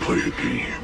[0.00, 0.80] play a game.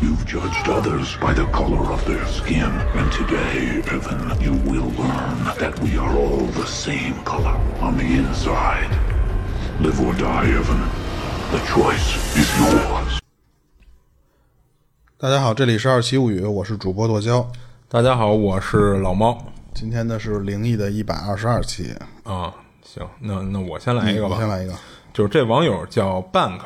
[0.00, 5.44] You've judged others by the color of their skin, and today, Evan, you will learn
[5.58, 8.90] that we are all the same color on the inside.
[9.80, 10.80] Live or die, Evan.
[11.50, 13.20] The choice is yours.
[15.18, 17.50] 大家好，这里是二七物语，我是主播剁椒。
[17.88, 19.38] 大家好，我是老猫
[19.72, 22.52] 今天呢是灵异的一百二十二期，啊。
[22.82, 24.34] 行，那那我先来一个吧。
[24.34, 24.74] 你先来一个。
[25.12, 26.60] 就是这网友叫 bank，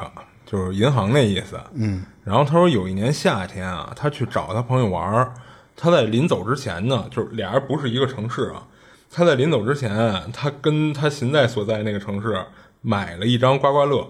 [0.51, 1.61] 就是银行那意思。
[1.75, 2.03] 嗯。
[2.25, 5.33] 然后他说有一年夏天啊，他去找他朋友玩儿，
[5.77, 8.67] 他在临走之前呢，就是俩人不是一个城市啊。
[9.13, 9.91] 他在临走之前，
[10.33, 12.45] 他跟他现在所在那个城市
[12.81, 14.09] 买了一张刮刮乐，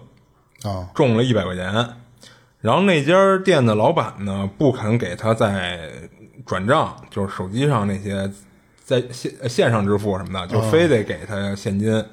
[0.65, 1.73] 啊中了一百块钱。
[2.61, 5.91] 然后那家店的老板呢，不肯给他再
[6.45, 8.31] 转账，就是手机上那些
[8.85, 12.05] 在线呃线上支付什么的，就非得给他现金。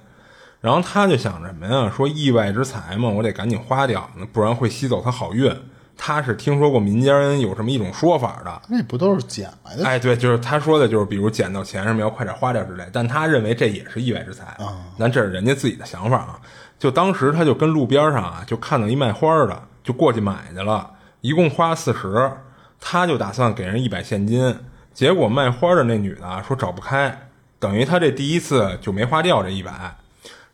[0.62, 1.92] 然后他就想着什么呀？
[1.96, 5.56] 说意外之财嘛，我得赶紧花掉，那不然会吸走他好运。
[6.00, 9.84] 他是听说过民间有这么一种说法的，那不都是捡来的？
[9.84, 14.78] 哎，对，就是他说的，就是比如捡到钱什么要快点花掉之类，但他认为这也是意外之财啊。
[14.98, 16.40] 那这是人家自己的想法啊。
[16.78, 22.32] 就当时他就跟路边上啊，就看到一卖花的，就过去买去了，一共花四十，
[22.80, 24.56] 他就打算给人一百现金。
[24.94, 29.96] 结果卖花的那女的啊说找不开，等于他这第一次就没花掉这一百。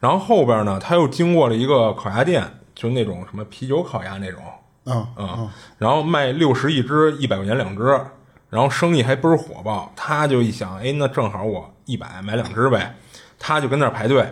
[0.03, 2.43] 然后后边呢，他又经过了一个烤鸭店，
[2.75, 4.41] 就那种什么啤酒烤鸭那种，
[4.83, 7.83] 嗯嗯，然后卖六十一只，一百块钱两只，
[8.49, 9.89] 然后生意还倍儿火爆。
[9.95, 12.97] 他就一想，哎，那正好我一百买两只呗，
[13.39, 14.27] 他就跟那儿排队。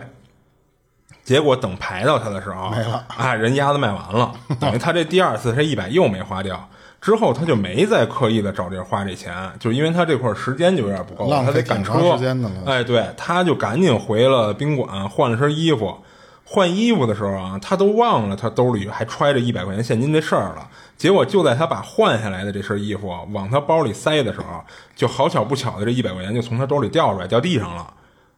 [1.24, 6.68] 结果等排到他的时候，没了啊，人鸭子卖完了， 等于他这第二次这一百又没花掉。
[7.02, 15.98] 之后他就没再刻意的找地儿花这钱，就是因为他这块儿时间就有点不够，他得赶车时间的了哎，对，他就赶紧回了宾馆，换了身衣服。
[16.44, 20.68] 换衣服的时候啊，他都忘了他兜里还揣着一百块钱现金这事儿了。
[20.96, 24.62] 结果就在他把换下来的这身衣服往他包里塞的时候，
[24.94, 27.92] 就好巧不巧的这一百块钱就从他兜里掉出来，掉地上了。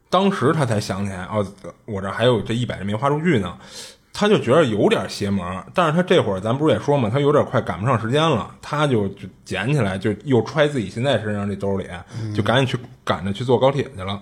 [0.08, 1.44] 当时他才想起来，哦，
[1.86, 3.58] 我这还有这一百没花出去呢。
[4.16, 5.44] 他就觉得有点邪门，
[5.74, 11.88] 但是他这会儿咱不是也说嘛，他有点快赶不上时间了，他就就捡起来，就又揣自己现在身上这兜里，
[12.32, 14.20] 就赶紧去赶着去坐高铁去了。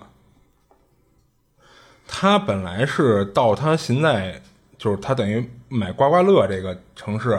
[2.09, 4.41] 他本来是到他现在
[4.79, 7.39] 就是他等于买刮刮乐这个城市，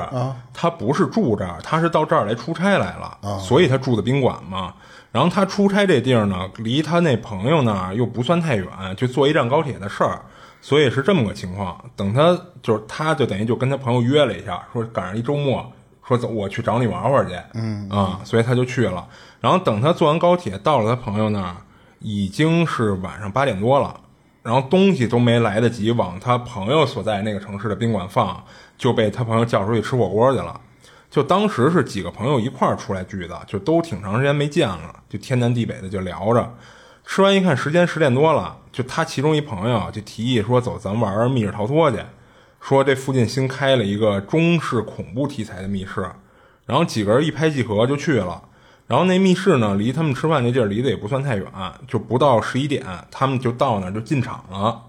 [0.53, 4.75] 他不是住这儿，他是到这儿来出差来了，所以他住的宾馆嘛。
[5.11, 10.21] 然后他出差这地儿呢，离他那朋友那儿又不算太远，就坐一站高铁的事儿，
[10.63, 11.77] 所以是这么个情况。
[11.93, 15.69] 等他就是他就等于就跟他朋友约了一下，说赶上一周末，
[16.07, 19.05] 说走我去找你玩玩去，嗯啊，所以他就去了。
[19.41, 21.57] 然后等他坐完高铁到了他朋友那儿，
[21.99, 23.99] 已经是晚上八点多了。
[24.41, 28.41] 然后东西都没来得及往他朋友所在那个城市的宾馆放，
[28.77, 30.59] 就被他朋友叫出去吃火锅去了。
[31.09, 36.55] 就当时是几个朋友一块儿出来聚的，就都挺长时间没见了，就天南地北的就聊着。
[37.05, 41.99] 吃完一看时间十点多了，就他其中一朋友就提议说：“走，咱玩密室逃脱去。”
[42.61, 46.09] 说这附近新开了一个中式恐怖题材的密室，
[46.65, 48.41] 然后几个人一拍即合就去了。
[48.87, 51.45] 然后那密室呢，离他们吃饭那地儿离得也不算太远，
[51.87, 54.83] 就不到十一点，他们就到那儿就进场了。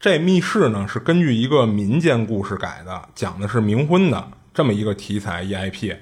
[0.00, 5.96] 这密室呢是根据一个民间故事改的，讲的是冥婚的这么一个题材 EIP。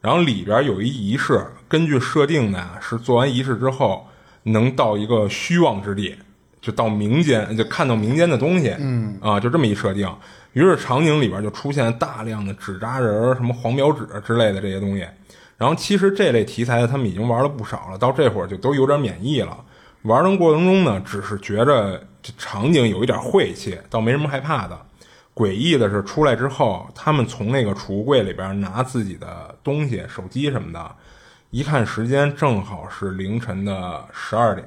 [0.00, 4.08] 然后里边有一仪式，根据设定呢是做完仪式之后
[4.44, 6.14] 能到一个虚妄之地，
[6.60, 10.08] 就到民间就看到民间的东西，嗯啊，就这么一设定。
[10.52, 15.06] 于是场景里边就出现大量的纸扎人儿、什么黄表纸之类的这些东西。
[15.56, 19.56] 然后其实这类题材的他们已经玩了不少了，到这会儿就都有点免疫了。
[20.02, 24.78] 玩的过程中呢，只是觉着这场景有一点晦气，倒没什么害怕的。
[25.34, 30.90] 诡异的是，出来之后，他们从那个储物柜里边拿自己的东西，手机什么的，
[31.50, 34.66] 一看时间正好是凌晨的十二点，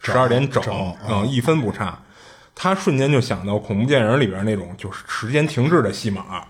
[0.00, 0.62] 十二点整，
[1.08, 1.98] 嗯，一分不差。
[2.54, 6.44] 他瞬间就想到恐怖电影里边那种就是时间停滞的戏码，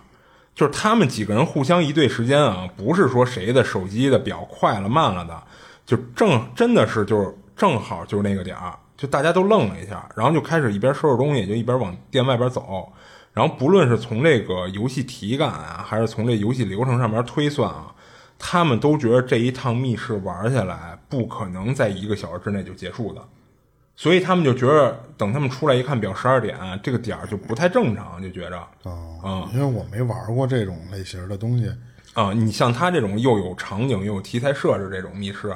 [0.57, 5.41] 就是他们几个人互相一对时间啊，不是说谁的手机的表快了慢了的，
[5.87, 12.93] 就正真的是就是正好就是那个点儿，就大家都愣了一下，然后就开始一边收拾东西，就一边往店外边走。
[13.33, 17.95] 然后不论是从这个游戏体感啊，还是从这游戏流程上面推算啊，
[18.41, 23.23] 他们都觉得这一趟密室玩下来不可能在一个小时之内就结束的。
[23.95, 31.71] 所以他们就觉得，等他们出来一看表，十二点这个点儿就不太正常，就觉着哦，因为我没玩过这种类型的东西。
[32.15, 35.55] 啊，你像他这种又有场景又有题材设置这种密室，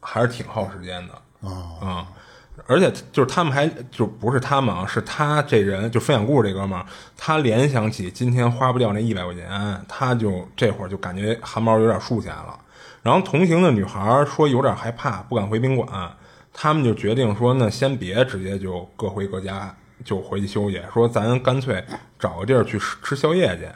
[0.00, 2.08] 还是挺耗时间的啊啊。
[2.66, 6.84] 而且就是他们还就不是他们啊，是他这人就分享故事这哥们儿，
[7.16, 12.58] 他联想起今天花不掉那一百块钱，他就这会儿就感觉汗毛有点竖起来了。
[13.02, 16.10] 然后同行的女孩说有点害怕，不敢回宾馆，
[16.54, 21.84] 他们就决定说那先别直接就各回各家，就回去休息，说咱干脆
[22.18, 23.68] 找个地儿去吃吃宵夜去。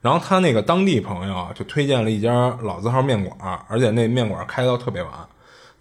[0.00, 5.12] 然后他那个当地朋友就推荐了一家老字号面馆，而且那面馆开到特别晚。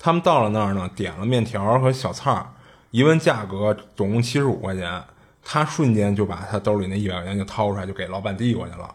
[0.04, 2.46] 他们到了那儿呢，点了面条和小菜儿，
[2.92, 5.02] 一问价格，总共七十五块钱。
[5.46, 8.94] 他瞬间就把他兜里那一百块钱就掏出来，就给老板递过去了。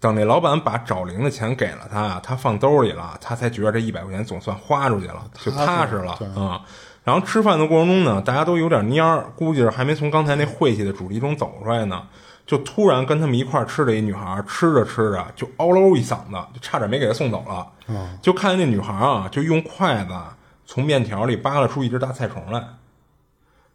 [0.00, 6.62] 等那老板把找零的钱给了他，他放兜里了，他才觉得这一百块钱总算花出去了，就踏实了啊。
[7.04, 12.02] 然后吃饭的过程中呢，大家都有点蔫儿，估计是还没从刚才那晦气的主题中走出来呢，
[12.46, 17.66] 就突然跟他们一块儿吃的一女孩，吃着吃着就嗷喽一嗓子，就差点没给他送走了。
[18.22, 20.14] 就看见那女孩啊，就用筷子。
[20.66, 22.60] 从面条里扒拉出一只大菜虫来，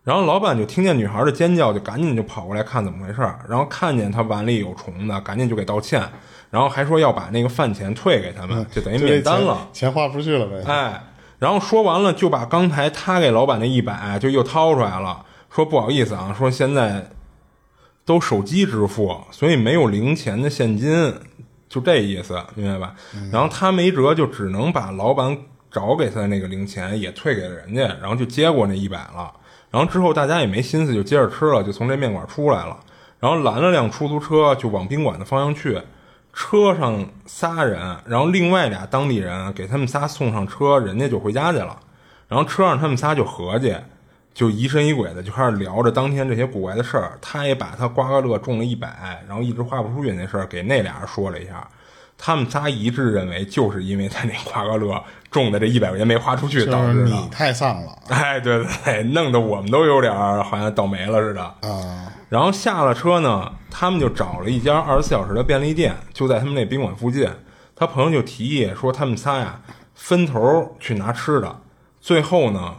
[0.03, 6.03] 然后老板就听见女孩的尖叫，就赶紧就跑过来看怎么回事然后看见他碗里有虫子，赶紧就给道歉，
[6.49, 10.63] 然后还说要把那个饭钱退给他们，就等于免单了，钱花不出去了呗。
[10.67, 11.03] 哎，
[11.39, 17.09] 然后说完了，就把刚才他给老板那一百就又掏出来了，说不好意思啊，说现在
[18.03, 21.15] 都手机支付，所以没有零钱的现金，
[21.69, 22.95] 就这意思，明白吧？
[23.31, 25.37] 然后他没辙，就只能把老板。
[25.71, 29.31] 找给他的那个零钱也退给了人家，然后就接过那一百了。
[29.71, 32.77] 然后之后大家也没心思就接着吃了，就从这面馆出来了。
[33.19, 35.81] 然后拦了辆出租车就往宾馆的方向去。
[36.33, 41.77] 车上仨人，然后另外俩当地人给他们仨送上车，人家就回家去了。
[42.29, 43.75] 然后车上他们仨就合计，
[44.33, 47.17] 就疑神疑鬼的就开始聊着当天这些古怪的事儿。
[47.21, 51.67] 他也把他刮刮乐中了一百，然后一直花不出去那事儿给那俩人说了一下。
[52.23, 57.97] 他们仨一致认为，就是因为他那刮刮乐中的这一百块钱没花出去，导致你太丧了。
[58.09, 60.13] 哎，对对对，弄得我们都有点
[60.43, 62.13] 好像倒霉了似的啊。
[62.29, 67.27] 然后下了车呢，他们就找了一家二十四小时的便利店，就在他们那宾馆附近。
[67.75, 69.59] 他朋友就提议说，他们仨呀
[69.95, 71.61] 分头去拿吃的，
[71.99, 72.75] 最后呢，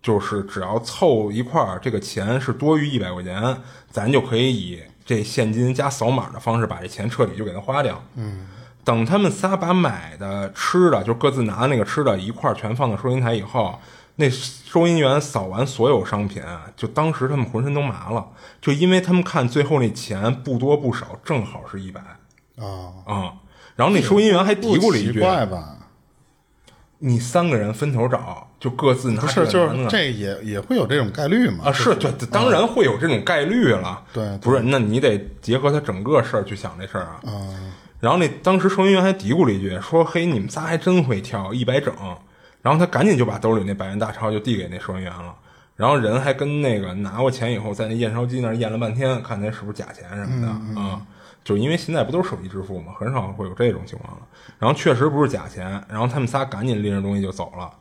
[0.00, 3.56] 就是只要凑一块儿，这个钱是多余一百块钱，
[3.90, 8.00] 咱就可以以这现金加扫码的方式把这钱彻底就给他花掉。
[8.14, 8.46] 嗯。
[8.84, 13.78] 等他们仨把买的吃的，就各自拿那个吃的一块儿全放到收银台以后，
[14.16, 16.42] 那收银员扫完所有商品，
[16.76, 18.26] 就当时他们浑身都麻了，
[18.60, 22.00] 就因为他们看最后那钱不多不少，正好是一百
[22.58, 23.32] 啊啊！
[23.74, 25.78] 然后那收银员还嘀咕了一句：“怪吧？
[26.98, 31.64] 你三个人分头找，就各自拿。”不是，就是这也也会有这种概率嘛？
[31.64, 34.02] 啊，是对，当然会有这种概率了。
[34.12, 37.20] 对，不是，那你得结合他整个事儿去想这事儿啊。
[37.24, 37.32] 啊。
[38.04, 41.90] 然后那当时收银员还嘀咕了一句，说：“嘿，你们仨还真会挑，一百整。”
[42.60, 45.34] 然后他赶紧就把兜里那百元大钞就递给那收银员了。
[45.74, 51.00] 然后人还跟那个拿过钱以后，在那验钞机那儿验了半天，看那是不是假钱什么的啊？
[51.42, 54.22] 就因为现在不都是手机支付嘛，很少会有这种情况了。
[54.58, 57.72] 然后确实不是假钱，然后他们仨赶紧拎着东西就走了。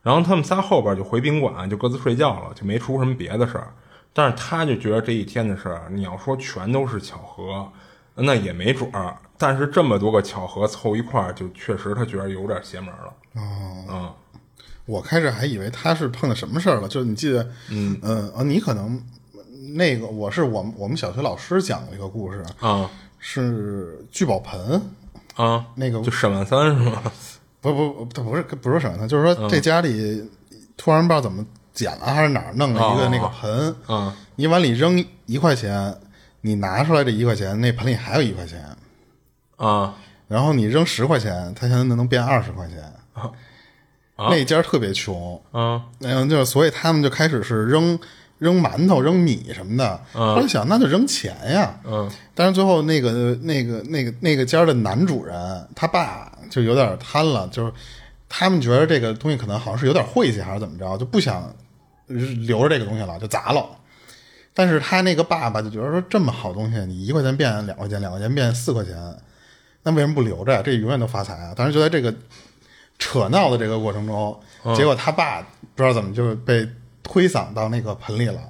[0.00, 3.66] 然后他们仨后边就回宾馆，就各自睡觉了，就没出什么别的事儿。
[4.12, 7.68] 但是他就觉得这一天的事儿，你要说全都是巧合，
[8.14, 9.16] 那也没准儿。
[9.42, 13.12] 但是这么多个巧合凑一块儿，就确实他觉得有点邪门了。
[13.34, 14.12] 哦，嗯，
[14.86, 16.86] 我开始还以为他是碰到什么事儿了。
[16.86, 19.02] 就是你记得，嗯嗯啊，你可能
[19.74, 24.80] 那个我是我们我们小学老师讲的一个故事啊，是聚宝盆
[25.34, 27.02] 啊，那个就沈万三是吗？
[27.60, 30.22] 不不，他不是不是沈万三，就是说这家里
[30.76, 35.92] 突然不知道怎么捡了还是哪儿弄了一个那个盆，嗯，你往里扔一块钱，
[36.42, 38.60] 你拿出来这一块钱，那盆里还有一块钱。
[39.66, 39.94] 啊，
[40.26, 42.78] 然后你扔十块钱，他现在能变二十块钱。
[43.14, 45.40] 啊，那家特别穷。
[45.52, 47.98] 啊，嗯，就所以他们就开始是扔
[48.38, 50.00] 扔馒头、扔米什么的。
[50.12, 51.78] 后来想，那就扔钱呀。
[51.84, 57.72] 嗯，但是最后那个那个那个那个家的男主人他爸就有点贪了，就是
[58.28, 61.54] 他们觉得这个东西可能好像是有点晦气还是怎么着，就不想
[62.08, 63.64] 留着这个东西了，就砸了。
[64.54, 68.94] 但是他那个爸爸就觉得说，这么好东西，你一块钱变两块钱，两块钱变四块钱。
[69.82, 70.62] 那为什么不留着呀？
[70.64, 71.52] 这永远都发财啊！
[71.56, 72.14] 当时就在这个
[72.98, 74.40] 扯闹的这个过程中，
[74.76, 75.40] 结果他爸
[75.74, 76.66] 不知道怎么就被
[77.02, 78.40] 推搡到那个盆里了，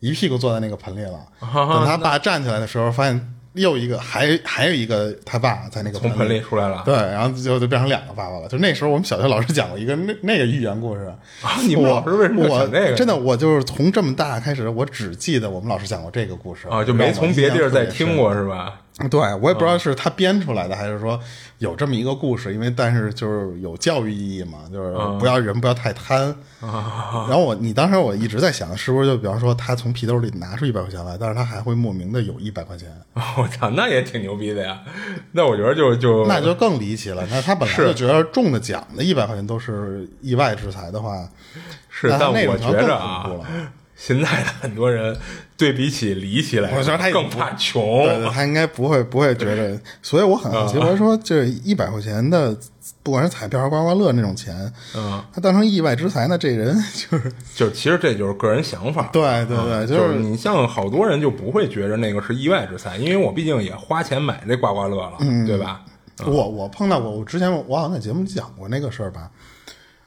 [0.00, 1.20] 一屁股坐在那个盆里了。
[1.40, 3.34] 等他爸站起来的时候，发现。
[3.54, 8.48] 又一个，还还有一个他爸在那个从盆里出来了，对，然后就就变成两个爸爸了。
[8.48, 11.02] 就那时候，我们小学老师讲过一个 那那个寓言故事
[11.42, 11.58] 啊。
[11.66, 12.94] 你们老师为什么讲这个？
[12.94, 18.80] 真的，我就是从这么大开始，我只记得我们老师讲过这个故事啊，就没从别地儿再听过是吧？
[19.10, 21.18] 对我也不知道是他编出来的，还是说
[21.58, 22.52] 有这么一个故事。
[22.52, 26.34] 因为但是就是有教育意义嘛，就是不要人不要太贪。
[26.60, 32.88] 然后我你当时我一直在想，是不是就比方说他从皮兜里拿出一百块钱来，但是他还会莫名的有一百块钱，
[33.38, 34.82] 我操，那也挺牛逼的呀。
[35.32, 37.26] 那我觉得就就那就更离奇了。
[37.30, 41.26] 那他本来就觉得中的奖的一百块钱都是意外之财的话，
[41.88, 43.26] 是，但我觉着啊。
[44.04, 45.16] 现在的很多人
[45.56, 48.02] 对比起离奇来，我觉得他更怕穷。
[48.02, 52.52] 对，他应该不会不会觉得，所以我很好奇，我说这一百块钱的，
[53.04, 54.56] 不管是彩票还是刮刮乐那种钱，
[54.96, 59.08] 嗯，他当成意外之财，那这人就是 就其实这就是个人想法。
[59.12, 65.80] 对对对，就是你像好多人就不会觉得那个是意外之财，因为我毕竟也花钱买这刮刮乐了，对吧？
[66.26, 69.30] 我我碰到过，我之前我好像在节目讲过那个事儿吧。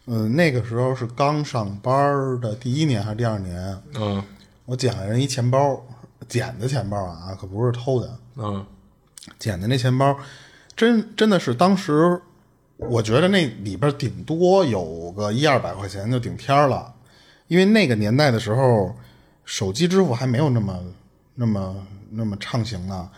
[0.07, 3.81] 嗯，那个时候是刚上班的第一年还是第二年？
[3.95, 4.23] 嗯，
[4.65, 5.83] 我捡了人一钱包，
[6.27, 8.17] 捡的钱包啊，可不是偷的。
[8.35, 8.65] 嗯，
[9.39, 10.15] 捡的那钱包，
[10.75, 12.21] 真真的是当时，
[12.77, 16.93] 我觉得那里边顶多有个一二百块钱就顶天了，
[17.47, 18.95] 因为那个年代的时候，
[19.43, 20.79] 手机支付还没有那么
[21.33, 23.09] 那么那么畅行呢。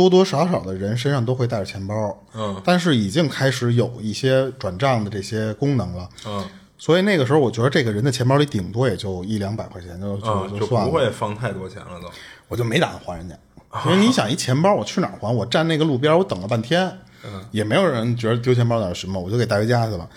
[0.00, 6.42] 多多少少的人身上都会带着钱包，嗯，但是已经开始有一些转账的这些功能了，嗯，
[6.78, 12.10] 所以那个时候我觉得这个人的钱包里顶多也就一两百块钱就就就算了，不会放太多钱了都，
[12.48, 13.36] 我就没打算还人家，
[13.84, 15.30] 因为你想一钱包我去哪儿还？
[15.36, 16.90] 我站那个路边我等了半天，
[17.22, 20.08] 嗯，也没有人觉得丢钱包哪什么，我就给带回家去了。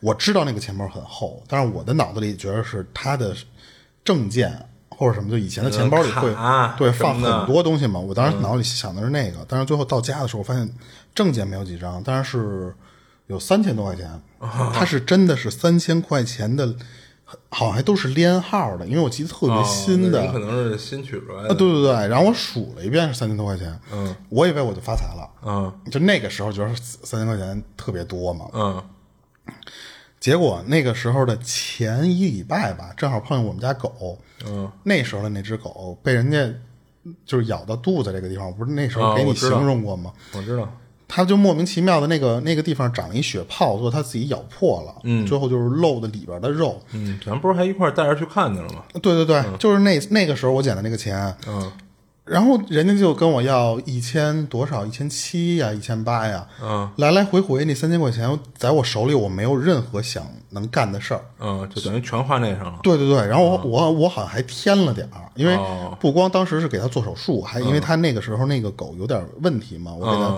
[0.00, 3.34] 我知道那个钱包很厚，但是我的脑子里觉得是他的
[4.04, 4.66] 证件。
[5.00, 6.36] 或者什么，就以前的钱包里会
[6.76, 7.98] 对放很多东西嘛。
[7.98, 10.68] 我当时脑子里想的是那个，但是最后到家的时候，我发现
[11.14, 12.74] 证件没有几张，但是
[13.28, 14.20] 有三千多块钱。
[14.74, 16.74] 它是真的是三千块钱的，
[17.48, 21.54] 好像还都是连号的，因为我记得特别新的，可能是新取出来的。
[21.54, 28.82] 对对对，然后我数了一遍是三千多块钱，嗯，我以为我就发财了，嗯，就那个时候觉得三千块钱特别多嘛，嗯。
[30.20, 34.18] 结果那个时候的前一礼拜吧，正好碰见我们家狗。
[34.46, 36.38] 嗯，那时候的那只狗被人家
[37.24, 40.12] 就是咬到肚子这个地方，不是那时候给你形容过吗？
[40.34, 40.70] 我知道，
[41.08, 45.00] 它就莫名其妙的那个那个地方长了一血泡，最后它自己咬破了。
[45.04, 46.78] 嗯，最后就是露的里边的肉。
[46.92, 48.84] 嗯，咱不是还一块带着去看去了吗？
[49.02, 51.34] 对对对，就是那那个时候我捡的那个钱。
[51.46, 51.72] 嗯。
[52.30, 62.78] 然后人家就跟我要一千多少，一千七呀，一千八呀，嗯，来来回回那三千块钱在我手里，我没有任何想能干的事儿，嗯，就等于全花那上了。
[62.84, 65.58] 对对对，然后我我我好像还添了点儿，因为
[65.98, 70.32] 不光当时是给他做手术，还因为他那个时候那个狗有点问题嘛，我给他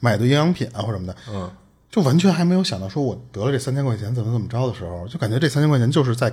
[0.00, 1.50] 买的营养品啊或什么的，嗯，
[1.90, 6.30] 就完全还没有想到说我得了这三千块钱怎么怎么着的时候，就感觉这三千块钱就是在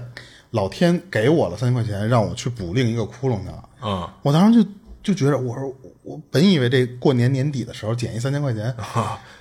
[0.52, 4.70] 老天给我了三千块钱，让我去补另一个窟窿去了，嗯，我当时就。
[5.06, 5.72] 就觉得我说
[6.02, 8.76] 我本以为这过年年底的时候减一三千块钱，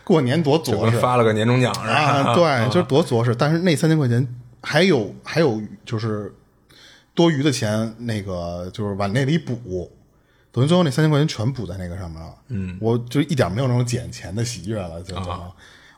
[0.04, 3.35] 过年多着实，发了个年终奖啊，对，就是多着实。
[3.35, 4.28] 但是那三千块钱
[4.61, 6.35] 还有还有就是
[7.14, 9.90] 多余的钱，那个就是往那里补，
[10.52, 12.35] 等于最后那三千块钱全补在那个上面了。
[12.49, 15.02] 嗯，我就一点没有那种捡钱的喜悦了。
[15.02, 15.16] 就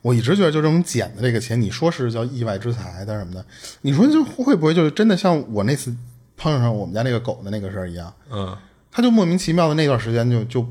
[0.03, 3.45] 我一直觉得就这种捡的这个钱，你说是叫意外之财，但是什么的，
[3.81, 5.93] 你说就会不会就是真的像我那次
[6.37, 8.15] 碰上我们家那个狗的那个事儿一样？
[8.31, 8.57] 嗯。
[8.97, 10.67] 他就莫名其妙的那段时间就就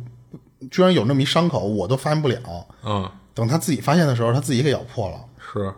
[0.72, 2.40] 居然有那么一伤口，我都发现不了。
[2.84, 5.18] 嗯，等他自己发现的时候，他自己给咬破了。
[5.38, 5.72] 是，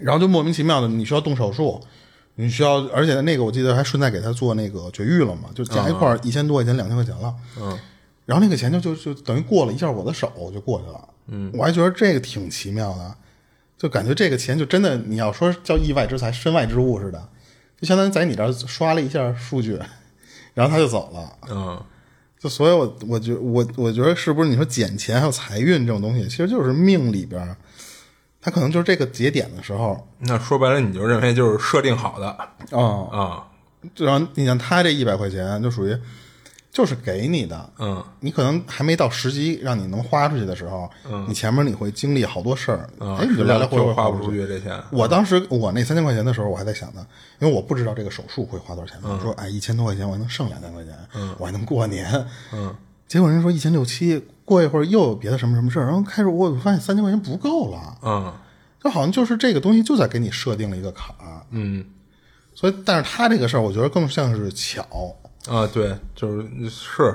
[0.00, 1.80] 然后就莫名其妙的，你需要动手术，
[2.36, 7.34] 你需要，而且那个我记得还顺带给他做那个绝育了嘛，就加一块一千多块钱，两千块钱了。
[7.60, 7.76] 嗯，
[8.26, 11.08] 然后那个钱就就就等于过了一下我的手就过去了。
[11.26, 13.12] 嗯，我还觉得这个挺奇妙的，
[13.76, 17.28] 就感觉这个钱就真的你要说叫意外之财、身外之物似的，
[17.80, 19.76] 就相当于在你这儿刷了一下数据。
[20.58, 21.80] 然后他就走了，嗯，
[22.36, 27.56] 就所以，我我觉我我觉得是不是你说捡钱还有财运这种东西，其实就是命里边，
[28.40, 30.08] 他可能就是这个节点的时候。
[30.18, 33.46] 那说白了，你就认为就是设定好的啊啊，
[33.98, 35.96] 然后你像他这一百块钱，就属于。
[36.78, 44.46] 就是给你的，嗯，你可能还没到时机让你能花出去的时候，嗯，你前面你会经历好多事儿，哎，你就来来回回花不出去。
[44.46, 44.80] 这钱。
[44.92, 47.04] 我当时我那三千块钱的时候，我还在想呢，
[47.40, 49.00] 因为我不知道这个手术会花多少钱。
[49.02, 52.72] 我说，哎，一千多块钱我还能剩两千块钱，嗯，我还能过年，嗯。
[53.08, 58.32] 结果人说一千六七，过一会儿又有别的什么什么事儿，然后开始我发现三千块钱不够了，嗯，
[58.84, 61.84] 就好像就是这个东西就在给你设定了一个坎儿，嗯。
[62.54, 64.84] 所以，但是他这个事儿，我觉得更像是巧
[65.48, 67.14] 啊，对，就是是。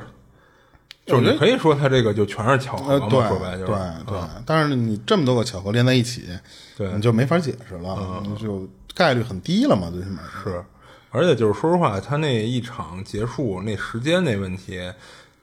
[1.06, 4.18] 就是你可以说他这个就全是巧合嘛，说白就是对对。
[4.46, 6.30] 但是你这么多个巧合连在一起，
[6.78, 10.63] 对，你就没法解释了，就概率很低了嘛，最起码是。
[11.12, 14.80] 而且就是说实话，他那一场结束那时间那问题，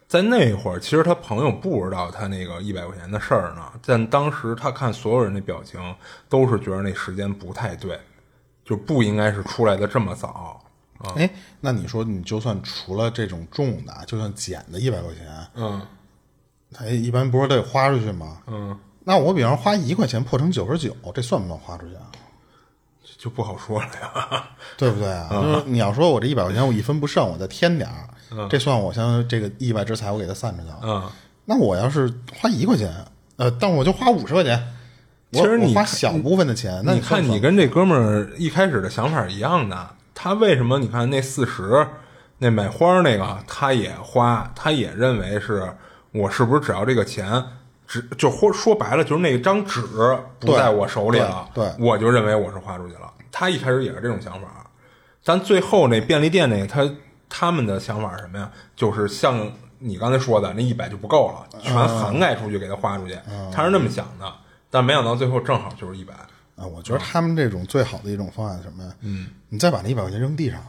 [0.09, 3.63] 在那会儿，其实他朋友不知道他那个一百块钱的事儿呢。
[3.85, 5.79] 但当时他看所有人的表情，
[6.31, 8.01] 都是觉得那时间不太对，
[8.65, 10.59] 就不应该是出来的这么早
[11.03, 11.13] 啊。
[11.17, 11.29] 哎，
[11.61, 15.81] 那你说，你就算除了这种重的，就算捡的一百块钱，嗯
[16.73, 18.39] 他一般不是得花出去吗？
[18.47, 22.07] 嗯，那我比方花一块钱破成九十九，这算不算花出去啊？
[23.19, 24.49] 就不好说了呀。
[24.79, 25.29] 对不对啊？
[25.33, 30.79] 就是你要说我这一百块钱我一分不剩，我再添点儿，这算我相当于这个意外之财我给他散出去了。
[30.85, 31.11] 嗯，
[31.45, 32.89] 那我要是花一块钱，
[33.37, 34.73] 呃，但我就花五十块钱，
[35.33, 39.91] 其实你花小部分的钱，那你看，你跟这哥们儿一开始的想法一样的。
[40.23, 40.79] 他为什么？
[40.79, 41.89] 你看那四十，
[42.37, 45.73] 那买花那个，他也花，他也认为是
[46.13, 47.43] 我是不是只要这个钱，
[47.87, 49.81] 只就或说白了，就是那张纸
[50.39, 53.11] 不在我手里了，对对我就认为我是花出去了。
[53.33, 54.67] 他一开始也是这种想法，
[55.25, 56.87] 但最后那便利店那个，他
[57.27, 58.51] 他们的想法是什么呀？
[58.77, 63.19] 就是像你刚才说的，那一百就不够了，全涵盖出去给他花出去，
[63.51, 64.31] 他是那么想的。
[64.69, 66.13] 但没想到最后正好就是一百。
[66.61, 68.93] 啊，我觉得他们这种最好的一种方案是什么呀？
[69.01, 70.61] 嗯，你再把那一百块钱扔地上，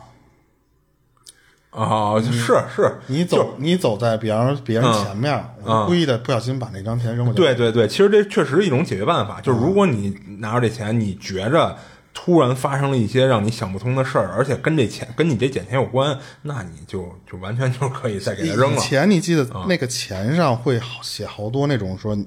[1.71, 7.37] 啊，是是，你走你走在比方说别人前面，我故意的不小心把那张钱扔过去。
[7.37, 9.41] 对对对，其实这确实是一种解决办法。
[9.41, 11.77] 就是如果你拿着这钱，你觉着
[12.13, 18.81] 突然发生了一些让你想不通的事儿，而且跟这钱跟你这捡钱有关，那你就就完全就可以再给他扔以了。
[18.81, 22.17] 前你记得那个钱上会好写好多那种说，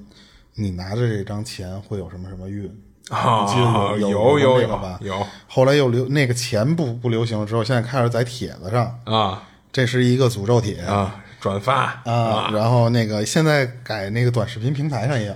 [0.53, 2.63] 你拿着这张钱会有什么什么运
[3.09, 4.97] 啊你记得有有有有吧？
[5.01, 15.35] 有后来又流那个钱不不流行了之后，现在开始在帖子上，啊这是一个诅咒帖啊，转发啊，然后那个现在改那个短视频平台上也有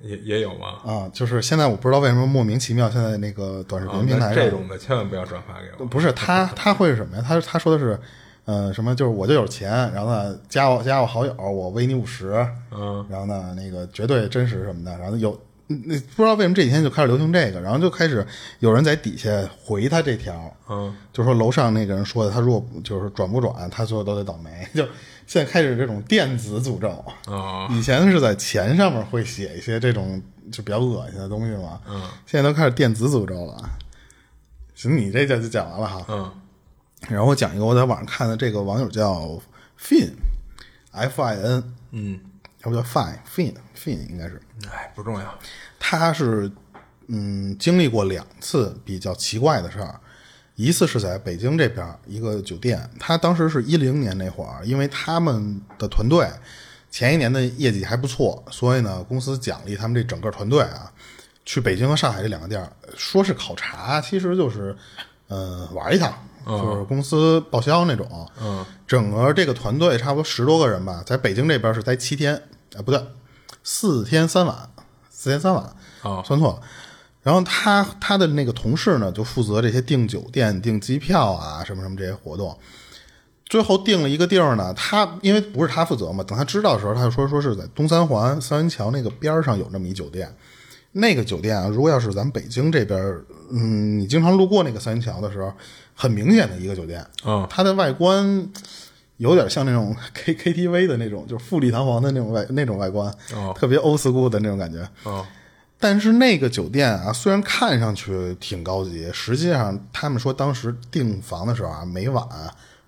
[0.00, 0.68] 也也有吗？
[0.86, 5.84] 啊，就是现在我不知道为什么莫名其妙，现在那个短视啊频平台上、那这种的千万不要转发给我。
[5.84, 7.24] 不是他他会是什么呀？
[7.26, 8.00] 他他说的是，
[8.46, 12.34] 呃，什么就是我就有钱，然后呢加我加我好友，我微你五十，
[12.70, 15.38] 嗯，然后呢那个绝对真实什么的，然后有。
[15.84, 18.26] 那不知道为什么这几天就开始流行这个，然后就开始
[18.60, 19.30] 有人在底下
[19.62, 24.50] 回他这条，嗯，就说楼上那个人说的，他如果就是转不转，他最后都得倒霉。
[24.74, 24.84] 就
[25.26, 26.88] 现在开始这种电子诅咒，
[27.32, 33.70] 啊以前是在钱上面会写一些这种就比较恶心的东西嘛，嗯，现在都开始电子诅咒了。
[34.74, 36.32] 行，你这就就讲完了哈，嗯。
[37.08, 39.40] 然后我讲一个我在网上看的，这个网友叫
[39.80, 42.20] Fin，F I N，嗯，
[42.64, 42.80] 要不叫
[43.90, 44.40] 应该是，
[44.70, 45.38] 哎，不重要。
[45.80, 46.50] 他是
[47.08, 49.98] 嗯经历过两次比较奇怪的事儿，
[50.54, 56.28] 一次是在北京这边一个酒店，他当时是一零年那会儿，因为他们的团队
[56.90, 60.92] 前一年的业绩还不错，所以呢公司奖励他们这整个团队啊，
[61.44, 64.76] 去北京和上海这两个地儿，说是考察，其实就是
[65.28, 66.12] 呃玩一趟。
[66.44, 72.34] 就是公司报销那种，嗯，整个这个团队差不多十多个人吧，在北京这边是待七天，
[72.74, 73.00] 啊不对，
[73.62, 74.68] 四天三晚，
[75.10, 75.64] 四天三晚，
[76.02, 76.60] 啊算错了。
[77.22, 82.58] 然后他他的那个同事呢，就负责这些订酒店、订机票啊，什么什么这些活动。
[83.46, 90.34] 最后定了一个地儿呢，他因为不是他负责嘛，等他知道的时候，他就说说是在东三环三元桥那个边儿上有那么一酒店。
[90.94, 95.52] 那个酒店啊，如果要是咱们北京这边儿，嗯，你经常路过那个三元桥的时候，
[95.94, 98.48] 很明显的一个酒店，嗯它的外观
[99.18, 104.86] 有点像那种 K K T V 的那种，就是富丽堂皇的那种外那种外观，哦特别 old school 的那种感觉。
[105.04, 105.24] 哦
[105.84, 112.24] 但是那个酒店啊，虽然看上去挺高级，实际上他们说当时订房的时候啊，每晚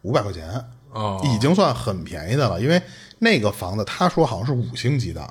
[0.02, 0.48] 五百块钱，
[0.92, 2.60] 哦已经算很便宜的了。
[2.60, 2.80] 因为
[3.18, 5.28] 那个房子他说好像是五星级的，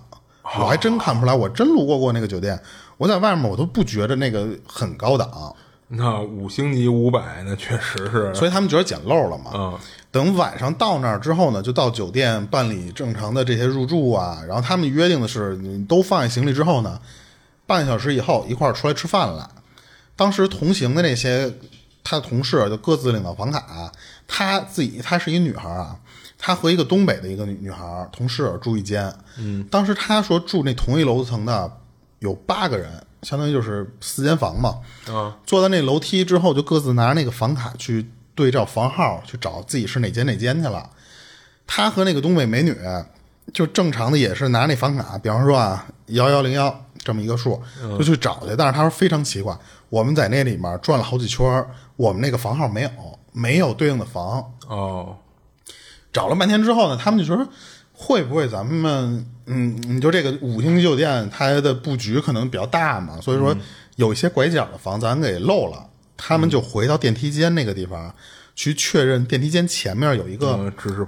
[0.60, 2.60] 我还真看不出来，我真路过过那个酒店，
[2.98, 5.56] 我在外面我都不觉得那个很高档，
[5.88, 8.36] 那五星级五百，那确实是。
[8.36, 9.52] 所以他们觉得捡漏了嘛。
[9.54, 9.80] 嗯
[10.14, 14.44] 等晚上到那儿之后呢，就到酒店办理正常的这些入住啊。
[14.48, 17.02] 然后他们约定的是，你都放下行李之后呢，
[17.66, 19.50] 半小时以后一块儿出来吃饭了。
[20.16, 21.52] 当时同行的那些
[22.04, 23.92] 他的同事就各自领到房卡，
[24.28, 25.98] 他自己她是一女孩啊，
[26.38, 29.12] 她和一个东北的一个女女孩同事住一间。
[29.40, 31.72] 嗯，当时他说住那同一楼层的
[32.20, 34.78] 有八个人，相当于就是四间房嘛。
[35.08, 40.90] 啊坐在那楼梯之后，就各自拿着那个房卡去对照房号，去找自己是哪间哪间去了。
[41.66, 42.76] 他和那个东北美女
[43.54, 47.62] 就正常的也是拿那房卡，比方说啊幺幺零幺这么一个数，
[47.98, 48.56] 就去找去。
[48.58, 49.58] 但是他说非常奇怪，
[49.90, 51.66] 我们在那里面转了好几圈，
[51.96, 52.90] 我们那个房号没有，
[53.32, 54.52] 没有对应的房。
[54.68, 55.16] 哦
[56.12, 57.48] 找了半天之后呢，他们就说
[57.92, 63.56] 会不会咱们嗯，你就这个五星级酒店它的布局可能比较大嘛，所以说
[63.96, 65.90] 有一些拐角的房咱给漏了。
[66.26, 68.14] 他们就回到电梯间那个地方，
[68.56, 70.56] 去确认电梯间前面有一个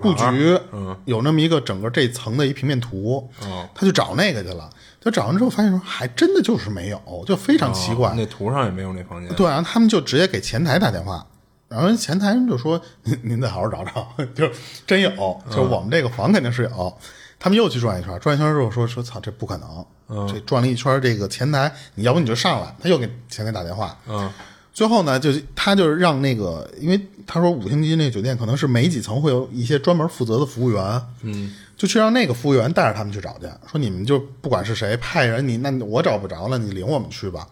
[0.01, 4.69] 布局，嗯，有那么一个整个这层的一平面图，哦，他去找那个去了。
[5.01, 8.09] 他找完之后发现说，还真的就是没有，就非常奇怪。
[8.09, 9.33] 哦那图上也没有那房间。
[9.35, 11.25] 对，然后他们就直接给前台打电话，
[11.69, 14.49] 然后前台人就说：“您您再好好找找， 就
[14.85, 15.11] 真有，
[15.49, 16.97] 就我们这个房肯定是有。
[17.37, 24.31] 他们又去转一圈，转一圈之后说说操，这不可能，这转了一圈，这个前台，你要不你就上来，他又给前台打电话，嗯，
[24.75, 37.47] 最后呢，就是他就是让那个，因为他说五星级那个酒店可能是每几层会有一些专门负责的服务员，嗯，就去让那个服务员带着他们去找去，说你们就不管是谁派人，你那我找不着了，你领我们去吧。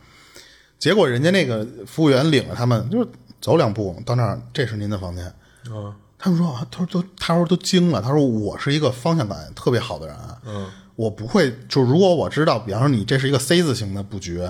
[0.77, 3.07] 结果人家那个服务员领着他们，就是
[3.39, 5.33] 走两步到那儿，这是您的房间。
[5.71, 8.01] 嗯，他们说啊，他说都，他说都惊了。
[8.01, 14.41] 他说我是一个方向感特别好的人，嗯，我不会就如果我知道，比方说你这是一个 C 字形的布局，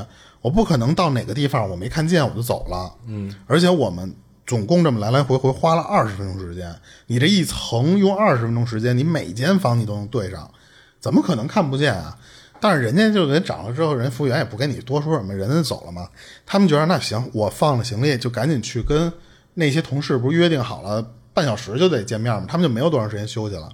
[0.44, 4.14] 我不可能到哪个地方我没看见我就走了，嗯，而且我们
[4.46, 6.76] 总共这么来来回回花了二十分钟时间，
[7.08, 10.52] 你这一层用二十分钟时间，你每间房你都能对上，
[11.00, 12.18] 怎么可能看不见啊？
[12.60, 16.10] 但是人家就给找了之后，人服务员也不跟你多说什么，人家走了嘛。
[16.46, 19.12] 他们觉得那行，我放了行李就赶紧去跟
[19.54, 22.46] 那些同事不是约定好了半小时就得见面吗？
[22.48, 23.70] 他们就没有多长时间休息了，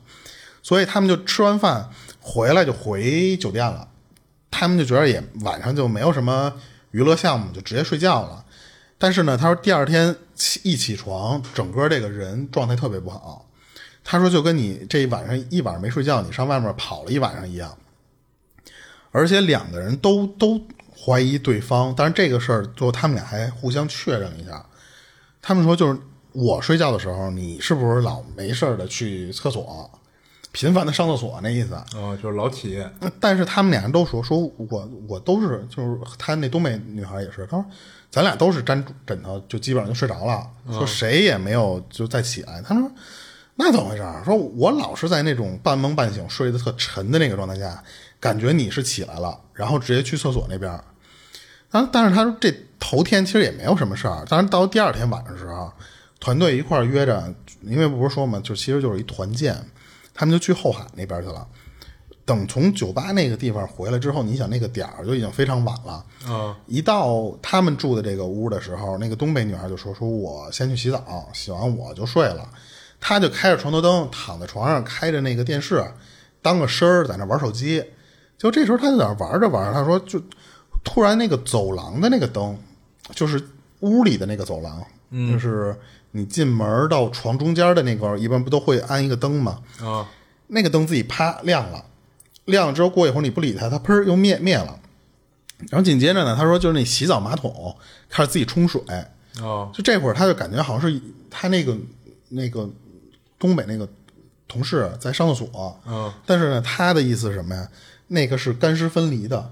[0.62, 3.88] 所以他们就吃完饭回来就回酒店了。
[4.52, 6.54] 他们就觉得也晚上就没有什么
[6.92, 8.46] 娱乐项目，就直接睡觉了。
[8.98, 13.50] 但是呢，他说第二天起一起床，整个这个人状态特别不好。
[14.04, 17.78] 他说就跟你这一晚上一晚上没睡觉，你上外面跑了一晚上一样。
[19.12, 20.62] 而且两个人都都
[20.98, 24.66] 怀疑对方，但是这个事儿最后他们俩还互相确认一下。
[25.42, 26.00] 他们说就是
[26.32, 29.90] 我睡觉的时候，你是不是老没事的去厕所，
[30.52, 31.76] 频繁的上厕所那意思？
[31.96, 32.84] 哦，就是老起，
[33.20, 37.66] 但是他们俩人都说，说我我都是，就是他那东北女孩也是，他说
[38.10, 42.62] 咱俩都是沾枕头，就基本上就睡着了，说谁也没有就再起来。
[42.62, 42.92] 他说
[43.56, 44.04] 那怎么回事？
[44.26, 47.84] 说我老是在那种半梦半醒、睡得特沉的那个状态下，
[48.20, 50.84] 感觉你是起来了，然后直接去厕所那边儿。
[51.70, 55.72] 但但是他说这头天其实也没有什么事儿，但是到第二天晚上的时候，
[56.20, 57.32] 团队一块约着，
[57.62, 59.56] 因为不是说嘛，就其实就是一团建，
[60.20, 61.48] 他们就去后海那边去了。
[62.26, 66.06] 等从酒吧那个地方回来之后，你想那个点儿就已经非常晚了。
[66.28, 72.50] 啊，一到他们住的这个屋的时候，那个东北女孩就说：“说我先去洗澡，洗完我就睡了。”
[73.00, 75.82] 她就开着床头灯，躺在床上开着那个电视，
[76.42, 77.82] 当个声儿在那玩手机。
[78.38, 80.22] 就这时候，她就在那玩着玩着，她说就
[80.84, 82.60] 突然那个走廊的那个灯，
[83.16, 83.42] 就是
[83.80, 84.86] 屋里的那个走廊，
[85.32, 85.74] 就是
[86.12, 89.60] 你进门到床中间的那块儿，一般不都会安一个灯吗？
[89.82, 90.10] 啊，
[90.48, 91.86] 那个灯自己啪亮了，
[92.45, 94.80] 亮了之后过一会儿你不理它，它砰又灭灭了。
[95.69, 97.76] 然后紧接着呢，他说就是那洗澡马桶
[98.10, 98.82] 开始自己冲水，
[99.41, 101.78] 哦，就这会儿他就感觉好像是他那个
[102.30, 102.69] 那个
[103.38, 103.88] 东北那个
[104.48, 107.67] 同事在上厕所，嗯，但是呢他的意思是什么呀？
[108.08, 109.52] 那个是干湿分离的，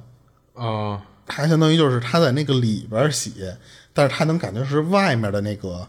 [0.53, 3.33] 啊，他相当于就是他在那个里边洗，
[3.93, 5.85] 但是他能感觉是外面的那个，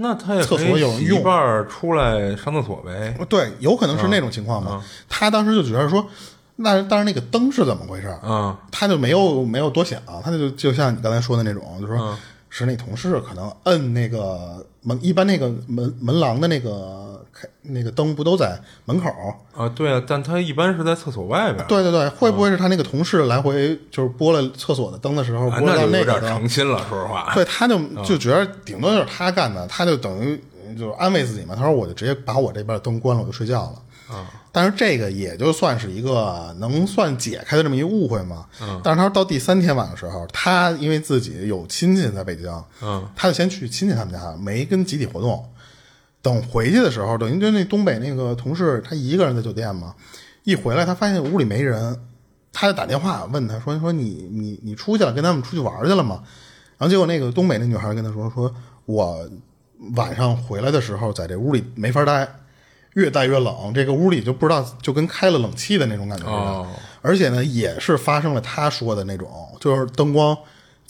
[0.00, 3.14] 那他也厕所有人用洗一半儿出来上厕所呗。
[3.28, 4.82] 对，有可能是那种情况嘛。
[5.08, 6.04] 他当时就觉得说，
[6.56, 8.14] 那但是那个灯是怎么回事？
[8.22, 12.16] 嗯，他就没有没有多想，他就就像你刚才说的那种，就说
[12.48, 17.09] 是那同事可能摁那个门，一般那个门门廊的那个
[17.40, 19.08] 开那个灯不都在门口？
[19.56, 21.64] 啊，对啊，但他一般是在厕所外边。
[21.66, 26.28] 对对对，会不会是他那个同事来回就是拨了厕所的灯的时候，啊，拨到那就有点个灯？
[26.30, 27.32] 诚心了，说实话。
[27.34, 30.38] 对，他就就觉得顶多就是他干的，他就等于
[30.78, 31.54] 就是安慰自己嘛。
[31.54, 33.82] 他说我就直接把我这边的灯关了，我就睡觉了。
[34.14, 38.44] 啊，但是这个也就算是一个能算解开的这么一误会嘛。
[38.60, 45.44] 嗯，但是他说到第三天晚上的时候，他因为自己有亲戚在北京，嗯，他就先去亲戚他们家，没跟集体活动。
[46.22, 49.94] 等回去的时候，等于就那东北那个同事，他一个人在酒店嘛，
[50.44, 51.98] 一回来他发现屋里没人，
[52.52, 56.22] 他就打电话问他说：“说你你你出去了，跟他们出去玩去了吗？”
[56.78, 58.54] 然后结果那个东北那女孩跟他说：“说
[58.86, 59.28] 我
[59.96, 62.28] 晚上回来的时候在这屋里没法待，
[62.94, 66.36] 越待越冷，这个屋里就不知道就跟开了冷气的那种感觉似的。
[66.36, 66.66] 哦
[67.02, 70.36] 而且呢，也是发生了他说的那种，就是灯光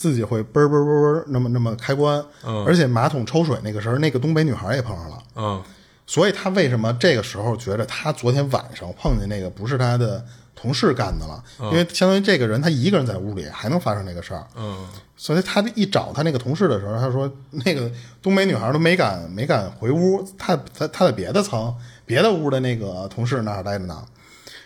[0.01, 2.25] 自己会嘣儿嘣儿嘣嘣那么那么开关，
[2.65, 5.23] 而且马桶抽水那个时候，那个东北女孩也碰上了。
[5.35, 5.63] 嗯，
[6.07, 11.43] 所以他为什么这个时候觉得他昨天晚上碰见那个不是他的同事干的了？
[11.71, 14.43] 因为相当于这个人他一个人在屋里还能发生这个事儿。
[14.55, 17.87] 嗯，所以他一找他那个同事的时候，他说那个
[18.23, 21.71] 东北女孩都没敢没敢回屋，他他他在别的层
[22.07, 24.03] 别的屋的那个同事那儿待着呢。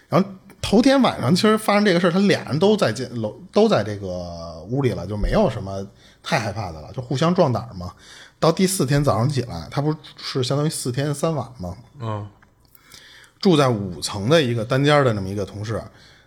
[0.07, 0.29] 然后
[0.67, 5.85] 头天晚上其实发生这个事儿，他俩人都在进楼都在这个屋里了，就没有什么
[6.23, 7.93] 太害怕的了，就互相壮胆儿嘛。
[8.39, 11.77] 到第四天早上起来，他不是相当于四天三晚嘛？
[11.99, 12.27] 嗯
[13.39, 15.79] 住在五层的一个单间的那么一个同事，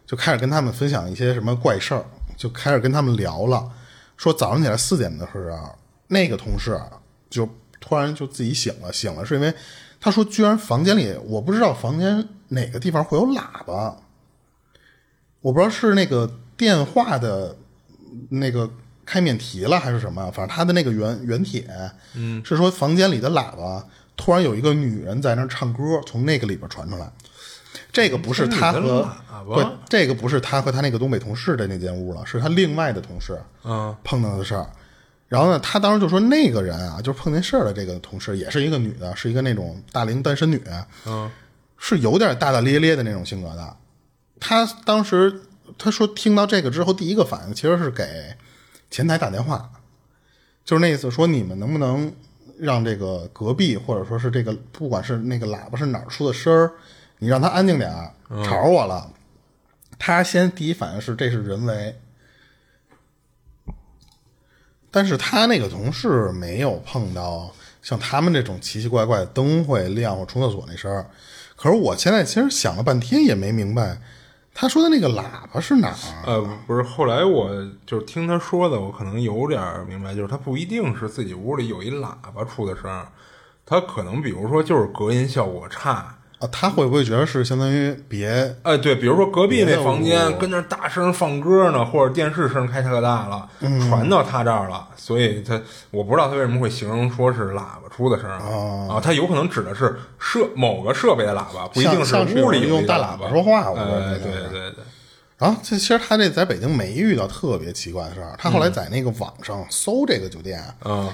[0.06, 2.04] 就开始跟他们分享一些什么怪事儿，
[2.36, 3.68] 就开始跟他们聊了，
[4.16, 6.80] 说早上起来四点的时候，那个同事
[7.28, 7.48] 就
[7.80, 9.52] 突然就自己醒了，醒了是因为
[10.00, 13.96] 他说居然房间里我不知道房间哪个地方会有喇叭，
[15.40, 17.56] 我不知道是那个电话的
[18.30, 18.68] 那个
[19.06, 21.64] 开免提了还是什么，反正他的那个原原帖，
[22.14, 23.84] 嗯，是说房间里的喇叭
[24.16, 27.10] 突然有一个女人在那儿唱歌，从那个里边传出来。
[27.92, 34.66] 这个不是他和房间里的喇叭不，这个不是他和他那个东北同事的那间屋了，是他另外的同事嗯碰到的事儿。
[35.28, 40.60] 然后呢，他当时就说那个人啊，就是碰见事儿的这个同事，也是一个女的，是一个那种大龄单身女，
[41.06, 41.30] 嗯
[41.78, 43.76] 是有点大大咧咧的那种性格的。
[44.40, 45.42] 他当时
[45.76, 48.34] 他说听到这个之后，第一个反应其实是给
[48.90, 49.70] 前台打电话，
[50.64, 52.12] 就是那意思说你们能不能
[52.58, 56.72] 让这个隔壁或者说是这个不管是那个喇叭是哪儿出的声儿，
[57.18, 58.12] 你让他安静点儿，
[58.44, 59.12] 吵我了。
[59.98, 62.00] 他先第一反应是这是人为，
[64.90, 71.10] 但是他那个同事没有碰到像他们这种奇奇怪怪的灯会亮或冲厕所那声儿。
[71.56, 74.00] 可是我现在其实想了半天也没明白，
[74.60, 75.94] 他说的那个喇叭是哪儿？
[76.26, 77.48] 呃，不是，后来我
[77.86, 83.06] 就是听他说的，我可能有点明白，就是他不一定是自己屋里有一喇叭出的声，
[83.64, 86.17] 他可能比如说就是隔音效果差。
[86.38, 93.48] 啊，他会不会觉得是相当于别哎，对，比如说隔壁那房间跟那儿大声放歌呢，或者电视声开特大了，
[93.88, 98.38] 传到他这儿了，所以他我不知道他为什么会形容说是喇叭出的声儿、
[98.88, 104.84] 啊，他有可能指的是设某个设备的喇叭，不一定是屋里用大喇喇叭说话我觉得哎，对对对，
[105.38, 111.10] 然后这其实他这在北京没遇到特别奇怪的事儿，他后来在那个网上搜这个酒店，嗯，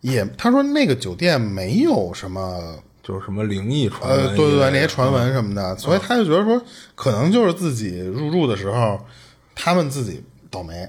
[0.00, 6.62] 也他说那个酒店没有什么就是什么灵异传闻呃，对对对，那些传闻什么的，所以他就觉得说，
[6.94, 9.00] 可能就是自己入住的时候，
[9.54, 10.88] 他们自己倒霉。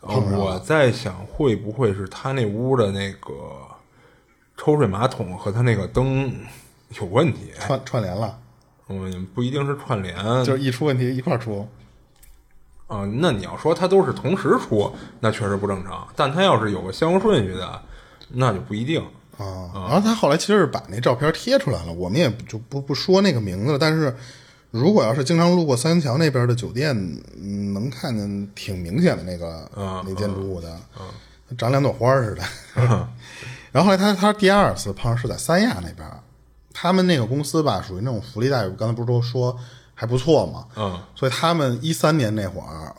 [0.00, 3.32] 我在想，会不会是他那屋的那个
[4.56, 6.34] 抽水马桶和他那个灯
[6.98, 7.52] 有问题？
[7.60, 8.36] 串串联了，
[8.88, 11.68] 嗯，不一定是串联，就是一出问题一块儿出。
[12.88, 16.06] 啊，那你要说他都是同时出，那确实不正常。
[16.16, 17.80] 但他要是有个先后顺序的，
[18.30, 19.00] 那就不一定。
[19.38, 23.78] 啊，然后他后来其实是把那照片贴出来了，我们也就不不说那个名字了。
[23.78, 24.14] 但是
[24.70, 26.96] 如果要是经常路过三桥那边的酒店，
[27.40, 29.70] 嗯能看见挺明显的那个、
[30.06, 30.78] 那建筑物的，
[31.58, 32.42] 长两朵花似的。
[33.72, 36.06] 然后后来他他第二次碰上是在三亚那边，
[36.74, 39.58] 他们那个公司吧属于那种福利待遇，刚才不是都说
[39.94, 42.94] 还不错嘛，嗯，所以他们一三年那会儿，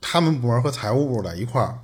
[0.00, 1.78] 他们部门和财务部在一块儿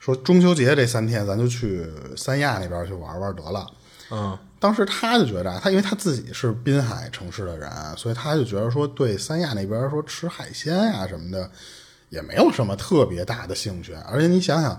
[0.00, 1.86] 说中秋节这三天咱就去
[2.16, 3.64] 三亚那边去玩玩得了。
[4.10, 11.50] 嗯当时他就觉得，他因为他自己是滨海城市的人，所以他就觉得说，对三亚那边说吃海鲜呀、什么的，
[12.10, 13.94] 也没有什么特别大的兴趣。
[14.06, 14.78] 而且你想想，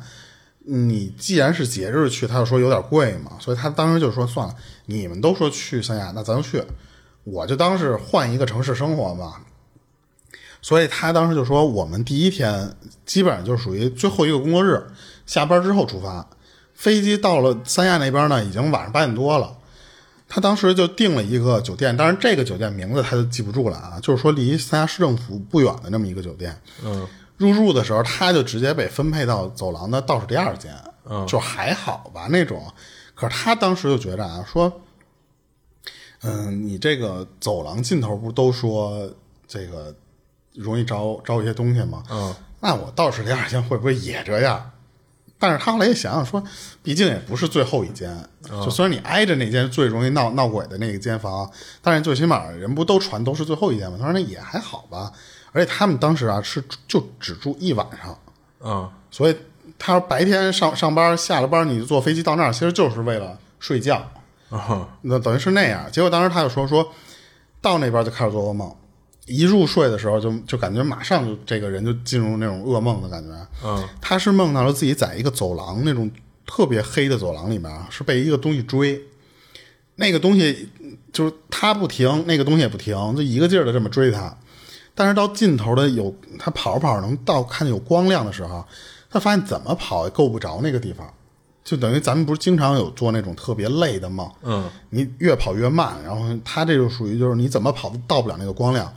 [0.60, 4.56] 你既然是节日去，他就说有点贵嘛，所以他当时就说算了，
[4.86, 6.64] 你们都说去三亚，那咱就去，
[7.24, 9.38] 我就当是换一个城市生活嘛。
[10.62, 14.82] 所以他当时就说，我们第一天基本上就属于最后一个工作日，
[15.26, 16.28] 下班之后出发，
[16.74, 19.58] 飞机到了三亚那边呢，已经晚上八点多了。
[20.28, 26.56] 他当时就订了一个酒店，当然这个酒店名字他就记不住了啊，就是说离三亚市政府不远的那么一个酒店。
[26.84, 30.72] 嗯入住的时候，他就直接被分配到走廊的倒数第二间，
[31.26, 32.72] 就还好吧那种。
[33.16, 34.72] 可是他当时就觉着啊，说，
[36.22, 39.12] 嗯，你这个走廊尽头不都说
[39.48, 39.92] 这个
[40.56, 42.04] 容易招招一些东西嘛？
[42.10, 44.72] 嗯，那我倒是第二间会不会也这样？
[45.40, 46.44] 但是他后来一想想说，
[46.84, 51.50] 毕竟也不是最后一间，就虽然你挨着那间最容易闹闹鬼的那个间房，
[51.82, 53.98] 但是最起码人不都传都是最后一间吗？
[54.00, 55.12] 他说那也还好吧。
[55.52, 58.18] 而且他们当时啊是就只住一晚上，
[58.60, 59.36] 嗯所以
[59.80, 63.96] 他说白天上上班下了班你就坐飞机到那儿，其实就是为了睡觉。
[64.50, 65.92] 啊那等于是那样。
[65.92, 66.88] 结果当时他就说说，
[67.60, 68.74] 到那边就开始做噩梦，
[69.26, 73.30] 一入睡的时候就就感觉马上就这个人就进入那种噩梦的感觉。
[73.64, 73.88] 嗯。
[74.02, 76.10] 他是梦到了自己在一个走廊那种
[76.46, 79.02] 特别黑的走廊里面，是被一个东西追，
[79.96, 80.68] 那个东西
[81.14, 84.36] 就是他不停，那个东西也不停，就一个劲儿的这么追他。
[84.94, 88.66] 但是到尽头的有他跑着跑着能到看见有光亮的时候，
[89.10, 91.12] 他发现怎么跑也够不着那个地方，
[91.64, 98.94] 就等于咱们不是经常有做那种特别累的梦，嗯，你越跑越慢，然后他这就属于就是你怎么跑都到不了那个光亮，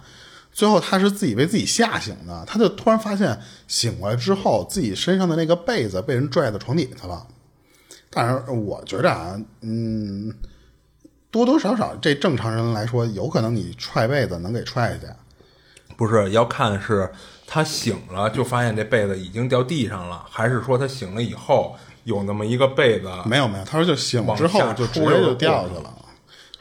[0.54, 7.26] 最后他是自己被自己吓醒的，他就突然发现醒过来之后，自己身上的那个被子被人拽到床底下了。
[8.08, 10.32] 但是我觉着啊，嗯，
[11.32, 15.06] 多多少少这正常人来说，有可能你踹被子能给踹下去。
[15.96, 17.10] 不是要看是
[17.46, 23.08] 他醒了就发现这被子已经掉地上了，还是说他醒了以后有那么一个被子？
[23.26, 25.92] 没有没有，他说就醒之后就直接就掉下去了，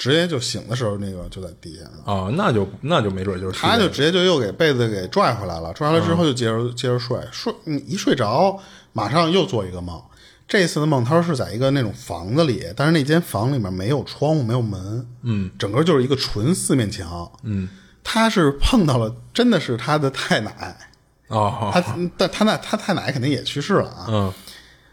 [0.03, 2.03] 直接就醒的时候那个就在地下了。
[2.03, 8.59] 哦，那就那就没准就是他就直接就又给被子给拽回来了，拽回来之后就接着、接着睡，睡你一睡着，
[8.91, 10.01] 马上又做一个梦。
[10.45, 17.69] 这次的梦，他说是在一个那种房子里，但是那间房里面没有窗户，没有门，嗯，整个就是一个纯四面墙，嗯，
[18.03, 20.77] 他是碰到了，真的是他的太奶，
[21.29, 21.81] 哦，他
[22.17, 24.33] 但他那他太奶肯定也去世了啊，嗯，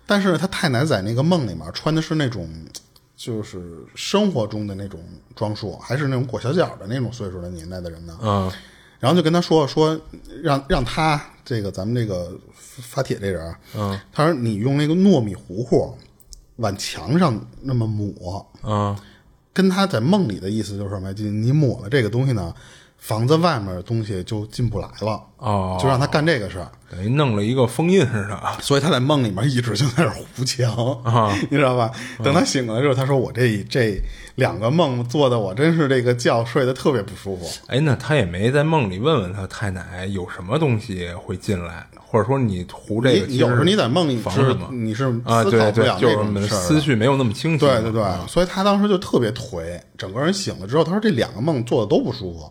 [0.07, 2.49] 但是他太奶在那个梦里面穿的是那种，
[3.20, 4.98] 就是生活中的那种
[5.37, 8.50] 装束，还是那种裹小脚的那种岁数的年代的人呢，嗯，
[8.98, 10.00] 然后就跟他说说
[10.42, 15.94] 让让他这个咱们这个发帖这人，嗯，他说你用那个糯米糊糊
[16.56, 18.96] 往墙上那么抹，嗯，
[19.52, 21.12] 跟他在梦里的意思就是什么？
[21.12, 22.54] 就你抹了这个东西呢，
[23.00, 26.68] 房子外面的东西就进不来了，哦就让他干这个事儿。
[26.90, 28.40] 等于弄了一个封印似的。
[28.60, 30.70] 所以他在梦里面一直就在那儿糊墙
[31.02, 31.90] 啊， 你知道吧？
[32.22, 34.00] 等他醒了之后，他说我这这
[34.34, 37.48] 两个梦做的我真是这个觉睡得特别不舒服。
[37.68, 44.20] 哎，那他也没在梦里问问他太奶有什么东西会进来，或者说你糊这个有时候你在梦里
[44.70, 45.42] 你是啊？
[45.42, 47.58] 思对对考不了，就那种是事儿的思绪没有那么清晰。
[47.58, 52.50] 对对对，所以他当时就特别颓，整个人醒了之后，他说这两个梦做的都不舒服。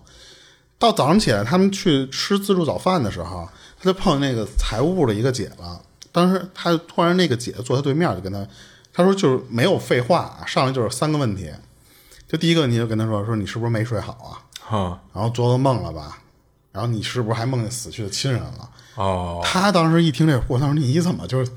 [0.79, 5.79] 到早上起来，他们去吃自助早饭的时候，他就碰见那个财务部的一个姐了。
[6.11, 8.47] 当时他突然那个姐坐他对面，就跟他
[8.91, 11.51] 他说就是没有废话，上来就是三个问题。
[12.27, 14.41] 就第一个问题就跟他说说你是不是没睡好啊？
[14.59, 16.19] 哈然后做噩梦了吧？
[16.71, 18.69] 然后你是不是还梦见死去的亲人了？
[18.95, 21.51] 哦，他当时一听这，我当时你怎么就是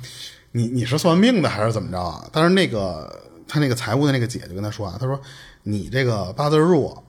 [0.52, 2.26] 你你是算命的还是怎么着啊？
[2.32, 5.20] 但是那个他那个财务的那个姐就跟他说啊，他说
[5.62, 7.04] 你这个八字弱，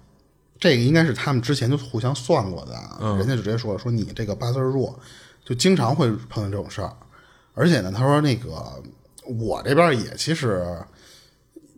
[0.59, 4.97] 这个应该是他们之前就互相算过的，啊人家就直接说说你这个八字弱，
[5.45, 6.93] 就经常会碰到这种事儿，
[7.53, 8.81] 而且呢，他说那个
[9.25, 10.65] 我这边也其实。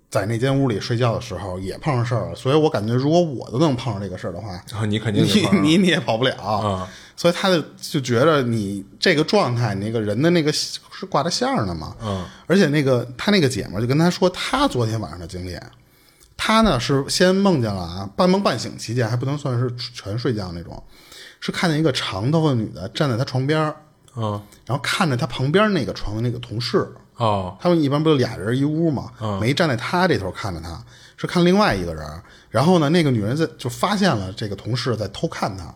[0.08, 6.88] 在那间屋里睡觉的时候也碰上事儿了，所以我感觉如果我都能碰上这个事儿的话，你肯定你你你也跑不了啊。
[7.18, 15.60] 所以他就就觉得你这个状态，那个人的那个是挂着线儿呢嘛，嗯，而且那个他那个姐们就跟他说他昨天晚上的经历，
[16.38, 20.82] 他呢是先梦见了啊，半梦半醒期间还不能算是全睡觉那种，
[21.40, 23.76] 是看见一个长头发女的站在他床边儿，
[24.16, 27.58] 嗯然后看着他旁边那个床的那个同事，哦。
[27.60, 30.84] 他们一般不就俩人一屋嘛，没站在他这头看着他，
[31.18, 32.06] 是看另外一个人。
[32.50, 35.74] 然后呢，那个女人在就发现了这个同事在偷看他，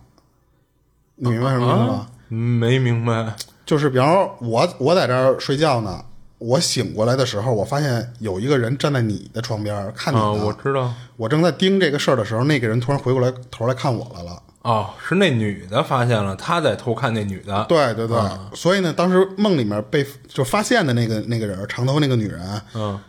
[1.15, 1.93] 你明白什么意思吗？
[1.93, 3.36] 啊，没明白。
[3.65, 6.04] 就是比方说我我在这儿睡觉呢，
[6.39, 10.91] 我醒过来的时候，我发现有一个人站在你的床边看你呢、啊，我知道。
[11.17, 14.41] 我正在盯这个事儿的时候，那个人突然回过来头来看我来了。
[14.62, 18.17] 哦，是那女的发现了，她在偷看那女的，对对对，
[18.54, 22.99] 所以呢，当时梦里面被就发现的那个那个人，长头发那个女人，嗯，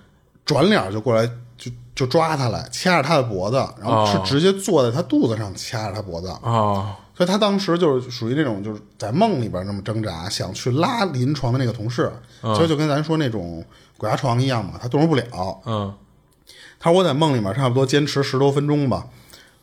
[0.44, 4.22] 转脸就过来就就抓他来，掐着他的脖子，然后是哦。
[4.24, 13.62] 直接坐在他肚子上掐着他脖子，哦所以他当时就是属于那种就是在梦里边那么挣扎，想去拉临床的那个同事，所以就跟咱说那种
[13.98, 15.60] 鬼压床一样嘛，他动弹不了。
[15.66, 15.94] 嗯
[16.78, 19.06] 他说我在梦里面差不多坚持十多分钟吧，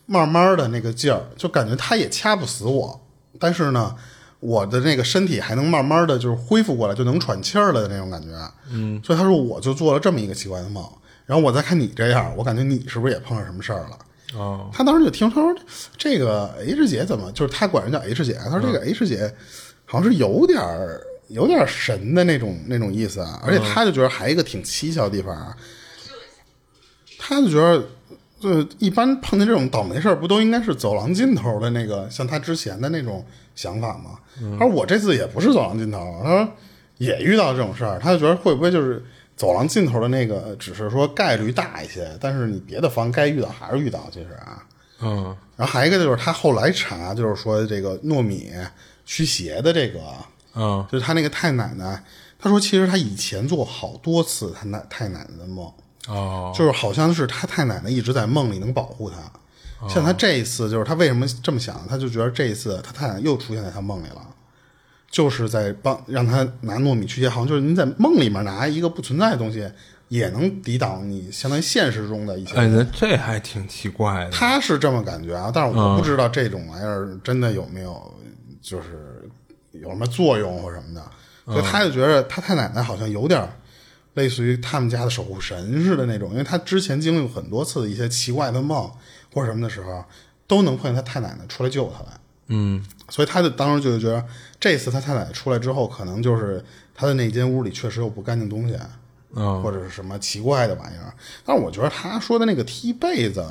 [0.06, 3.02] 慢慢的那个劲儿，就感觉他也掐不死我，
[3.40, 3.96] 但是呢，
[4.40, 8.28] 我的那个身体还能慢慢的就是恢复过来，就能喘气儿了的那种感觉。
[8.70, 10.88] 嗯，所以他说我就做了这么一个奇怪的梦，
[11.26, 13.98] 然后我再看你这样，我感觉你是不是也碰上什么事儿了？
[14.36, 15.56] 哦他当时就听他说
[15.98, 19.34] 这个 H 姐怎么就是他管人叫 H 姐，他说这个 H 姐
[19.86, 25.56] 好像是有点儿有点儿神的那种那种意思啊，而且他就觉得还有一个挺蹊跷的地方啊，
[27.18, 27.84] 他就觉得。
[28.40, 34.12] 就一般碰见这种倒霉事儿，不都应该是走廊尽头的那个，像他之前的那种想法吗？
[34.60, 36.48] 他说我这次也不是走廊尽头，他说
[37.00, 39.04] 也遇到这种事儿，他就觉得会不会就是
[39.38, 44.62] 走廊尽头的那个，只是说概率大一些，但是你别的房该遇到还是遇到，其实啊。
[45.00, 48.52] 嗯然后还有一个就是他后来查，就是说这个糯米
[49.06, 50.00] 驱邪的这个，
[50.56, 52.04] 嗯就是他那个太奶奶，
[52.40, 55.72] 他说其实他以前做好多次他奶太奶奶的梦，
[56.08, 59.18] 哦就是好像是他太奶奶一直在梦里能保护他。
[59.88, 61.80] 像他这一次，就是他为什么这么想？
[61.88, 64.27] 他就觉得这一次他太奶奶又出现在他梦里了，
[65.10, 69.70] 就是在帮让他拿糯米去接，好像就是你在梦里面拿一个不存在的东西，
[70.10, 72.56] 也能抵挡你相当于现实中的一些。
[72.56, 74.32] 哎，那这还挺奇怪的。
[74.32, 78.14] 他是这么感觉啊，但是我不知道这种玩意儿真的有没有，
[78.62, 79.30] 就是
[79.72, 81.04] 有什么作用或什么的，
[81.46, 83.48] 所以他就觉得他太奶奶好像有点
[84.14, 88.90] 类似于他们家的守护神似的那种，因为他之前经历过很多次一些奇怪的梦
[89.34, 90.04] 或者什么的时候，
[90.48, 92.18] 都能碰见他太奶奶出来救他来。
[92.50, 94.24] 嗯，所以他就当时就觉得，
[94.60, 96.64] 这次他太奶奶出来之后，可能就是
[96.96, 98.76] 他的那间屋里确实有不干净东西，
[99.36, 101.14] 嗯或者是什么奇怪的玩意儿。
[101.46, 103.46] 但是我觉得他说的那个踢被子，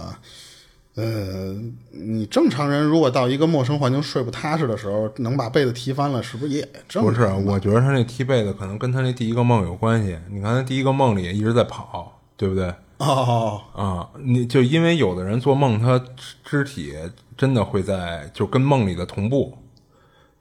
[0.94, 1.54] 呃，
[1.90, 10.18] 你正常人如果到一个陌生环境睡不踏实的时候，能把被子踢翻了，是不是也正不是，我觉得他那踢被子可能跟他那第一个梦有关系。
[10.30, 12.74] 你看他第一个梦里一直在跑，对不对？
[12.98, 16.94] 哦，啊，你就因为有的人做梦，他肢肢体
[17.36, 19.56] 真的会在就跟梦里的同步。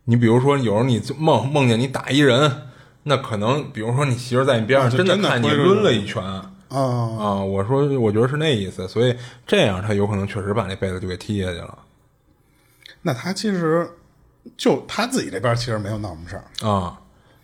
[0.06, 2.51] 你比如说，有时候你梦梦见你打一人，
[3.03, 7.36] 那可能比如说你媳妇在你边上，真的看你抡了一拳啊，啊。
[7.43, 11.78] 我说，我觉得是那意思，所以这样他有可能确实把那被子就给踢下去了
[13.01, 13.88] 那他其实
[14.58, 16.99] 就他自己这边其实没有闹什么事儿，啊。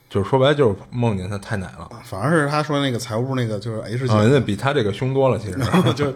[0.09, 5.57] 就是说白了，就是梦见他太奶了反而是他说那个财务部那个就是 H 那比他这个凶多了，其实。
[5.95, 6.13] 就，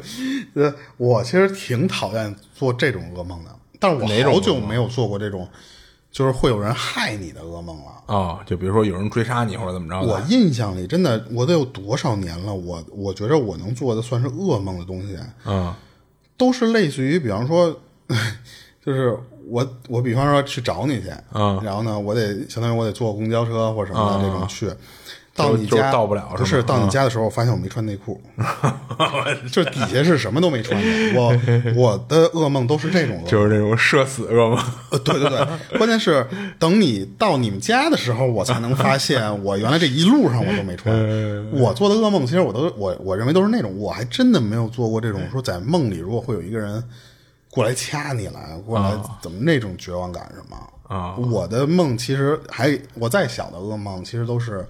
[0.62, 5.48] 呃，我其实挺讨厌做这种噩梦的，但我好久噩梦没有做过这种，
[6.16, 8.16] 就是会有人害你的噩梦了。
[8.16, 12.54] 啊，就比如说有人追杀你或者怎么着，我印象里真的，我得有多少年了？
[12.56, 15.74] 我我觉得我能做的算是噩梦的东西，嗯
[16.38, 17.78] 都是类似于，比方说，
[18.86, 24.72] 就是我我比方说去找你去，嗯然后呢，我得相当于我得坐公交车或者什么的这种去。
[25.36, 28.22] 到你家到不了不是到你家的时候，我发现我没穿内裤，
[29.52, 31.20] 就底下是什么都没穿的。
[31.20, 31.38] 我
[31.76, 34.58] 我的噩梦都是这种，就是这种社死噩梦。
[34.92, 35.46] 呃，对对对，
[35.78, 36.26] 关键是
[36.58, 40.96] 等你到你们家的时候，我才能发现我原来这一路上我都没穿。
[41.52, 46.82] 我做的噩梦，其实我都我我认为都是那种，我还真的没有做过这种说在梦里如果会有一个人
[47.50, 50.58] 过来掐你来，过来怎么那种绝望感什么
[50.88, 54.66] 啊我的梦其实还我再小的噩梦，其实都是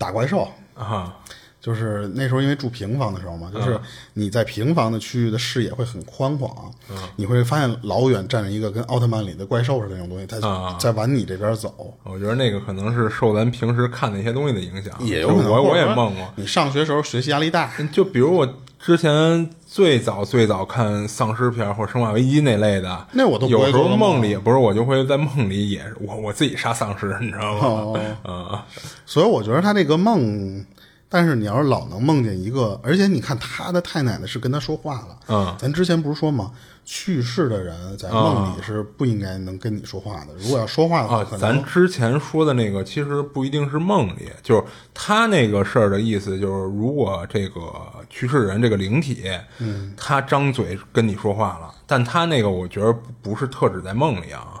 [0.00, 0.48] 打怪兽。
[0.74, 1.14] 啊
[1.60, 3.78] 就是那时候因为住平房的时候嘛，就是
[4.14, 6.72] 你在平房的区域的视野会很宽广，
[7.16, 11.94] 你会发现老远站着一个跟奥特曼里的怪兽似的那种东西，它啊在往你这边走。
[12.02, 16.32] 我觉得那个可能是受咱平时看那些东西的影响，也有可能，我我也梦过。
[16.36, 27.60] 你上学时候学习压力大，就比如我之前最早最早看丧尸片或者生化危机那类的，那我都有时候梦里不是我就会在梦里也我我自己杀丧尸，你知道吗？
[27.62, 28.58] 哦 嗯
[29.06, 30.64] 所以我觉得他这个梦，
[31.08, 36.50] 但是你要是老能梦见一个，而且你看他的太奶奶是跟他说话了，嗯咱之前不是说吗？
[36.92, 47.72] 去世的人在梦里是不应该能跟你说话的，如果要说话的话，咱之前说的那个其实不一定是梦里，就是他那个事儿的意思，就是如果这个
[48.10, 49.22] 去世人这个灵体，
[49.58, 54.60] 嗯，他张嘴跟你说话了，但他那个我觉得不是特指在梦里啊，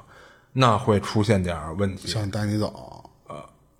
[0.52, 2.06] 那会出现点儿问题。
[2.06, 2.96] 想带你走。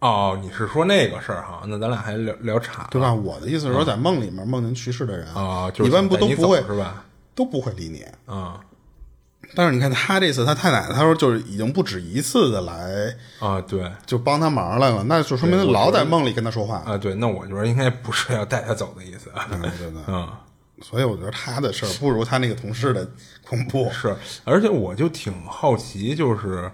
[0.01, 1.63] 哦，你是说那个事儿哈？
[1.69, 3.15] 那咱俩还聊聊岔，对吧？
[3.15, 7.05] 我的意思是说，在梦里面梦见去世的人啊，就是一般不都不会是吧？
[7.41, 8.05] 都不会理你。
[8.27, 8.61] 啊
[9.57, 16.77] 但是你看他这次，他太奶奶，他说就是已经不止一次的来啊，对就帮他忙来了，那就说明对我老在梦里跟他说话。
[16.87, 20.29] 啊，对，那我觉得应该不是要带他走的意思， 对对对，嗯。
[20.83, 23.07] 所以我觉得他的事儿不如他那个同事的
[23.47, 23.91] 恐怖。
[23.91, 24.15] 是，
[24.45, 26.71] 而且我就挺好奇，就是，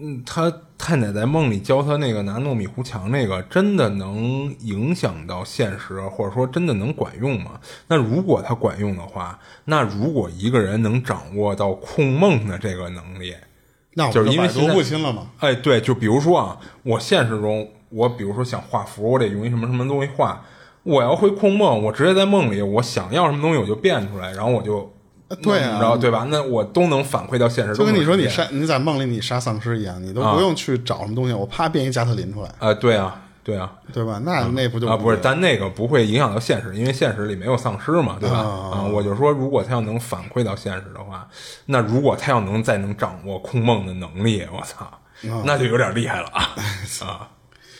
[0.00, 7.60] 嗯，他太奶在梦里教他那个拿糯米糊墙那个，真的能影响到现实，或者说真的能管用吗？
[7.88, 13.34] 那如果他管用的话，那如果一个人能掌握到控梦的这个能力，
[13.94, 15.30] 那我就是因为现在不亲了嘛。
[15.40, 20.44] 哎，对，就比如说啊，我现实中，我比如说想画符，我得用一什么什么东西画。
[20.84, 24.90] 我要会控梦，我直接在梦里，我想要什么东西我就变出来，然后我就
[25.36, 26.26] 对啊你知道对吧？
[26.30, 27.74] 那我都能反馈到现实。
[27.74, 34.20] 就跟你说你杀你在梦里你杀丧尸一样，你都不用去找什么东西，我啪变一加特林出来，啊，对啊，对啊，对吧？
[34.24, 38.38] 那那不就啊，不是，但那个不会影响到现实，因为现实里没有丧尸嘛，对吧？
[38.38, 41.28] 啊啊，我就说，如果他要能反馈到现实的话，
[41.66, 44.90] 那如果他要能再能掌握控梦的能力，我操，
[45.44, 46.54] 那就有点厉害了啊！
[47.04, 47.28] 啊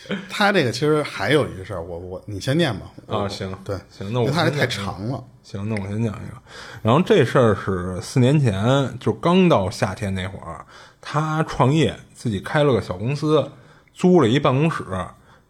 [0.29, 2.87] 他这个其实还有一个事儿，我我你先念吧。
[3.07, 5.23] 我啊，行，对，行，那我这太长了。
[5.43, 6.35] 行，那我先讲一个。
[6.83, 10.65] 然后这事儿是四年前，就刚到夏天那会儿，
[11.01, 13.51] 他创业，自己开了个小公司，
[13.95, 14.85] 租了一办公室。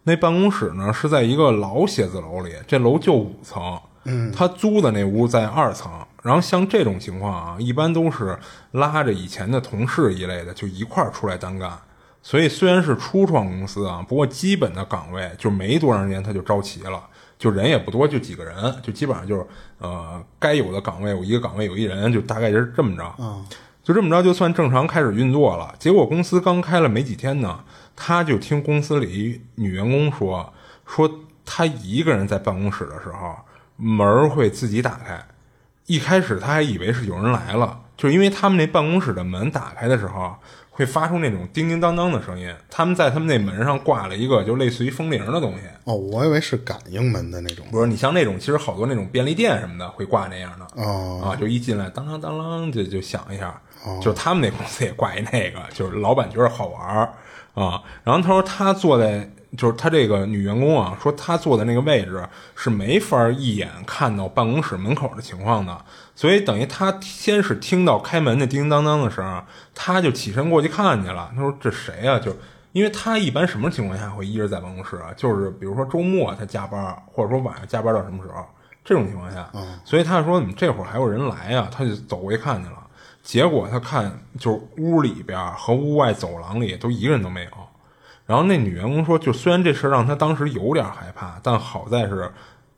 [0.03, 3.79] 那办公室呢是在一个老写字楼里，这楼就五层。
[4.05, 5.91] 嗯，他租的那屋在二层。
[6.23, 8.37] 然后像这种情况啊，一般都是
[8.71, 11.77] 拉着以前的同事一类的，就一块儿出来单干。
[12.21, 17.01] 所以虽然是初创公司啊，不过基本的岗位就没多长时间他就招齐了，
[17.37, 19.45] 就人也不多，就几个人，就基本上就是
[19.79, 23.15] 呃该有的岗位有一个岗位有一人，就大概就是这么着。
[23.81, 25.73] 就这么着，就算正常开始运作了。
[25.79, 27.63] 结果公司刚开了没几天呢，
[27.95, 30.53] 他就听公司里女员工说，
[30.85, 31.09] 说
[31.43, 33.35] 他一个人在办公室的时候，
[33.77, 35.25] 门会自己打开。
[35.87, 40.35] 一开始他还以为是有人来了，就是因为他们那办公室的门打开的时候
[40.79, 42.49] 会发出那种叮叮当当的声音。
[42.69, 45.59] 他们在他们那门上挂了一个就类似于风铃的东西。
[45.83, 47.65] 哦，我以为是感应门的那种。
[47.69, 50.81] 不是，你像那种其实好多那种便利店什么的会挂那样的。
[50.81, 53.61] 哦啊，就一进来当当当啷就就响一下。
[54.01, 57.13] 就他们那公司也挂一那个，就是老板觉得好玩儿
[57.53, 57.83] 啊。
[58.05, 59.29] 然后他说他坐在。
[59.57, 62.23] 就是他这个女员工啊，说她坐的那个位置
[62.55, 65.75] 是没法一眼看到办公室门口的情况的，
[66.19, 69.41] 所以等于他先是听到开门那叮叮当当的声，
[69.73, 71.31] 他就起身过去看去了。
[71.33, 72.19] 他说这谁啊？
[72.19, 72.35] 就
[72.73, 75.13] 因为他一般什么情况下会一直在办公室啊？
[75.15, 78.45] 就是比如说周末他加班，或者说晚上加班到什么时候
[78.83, 79.49] 这种情况下，
[79.85, 81.69] 所以他说怎么这会儿还有人来啊？
[81.71, 82.85] 他就走过去看去了，
[83.23, 87.51] 结果他看就是屋里边和屋外走廊里都一个人都没有。
[88.25, 92.29] 然后那女员工说，就虽然这事儿让他当时有点害怕，但好在是，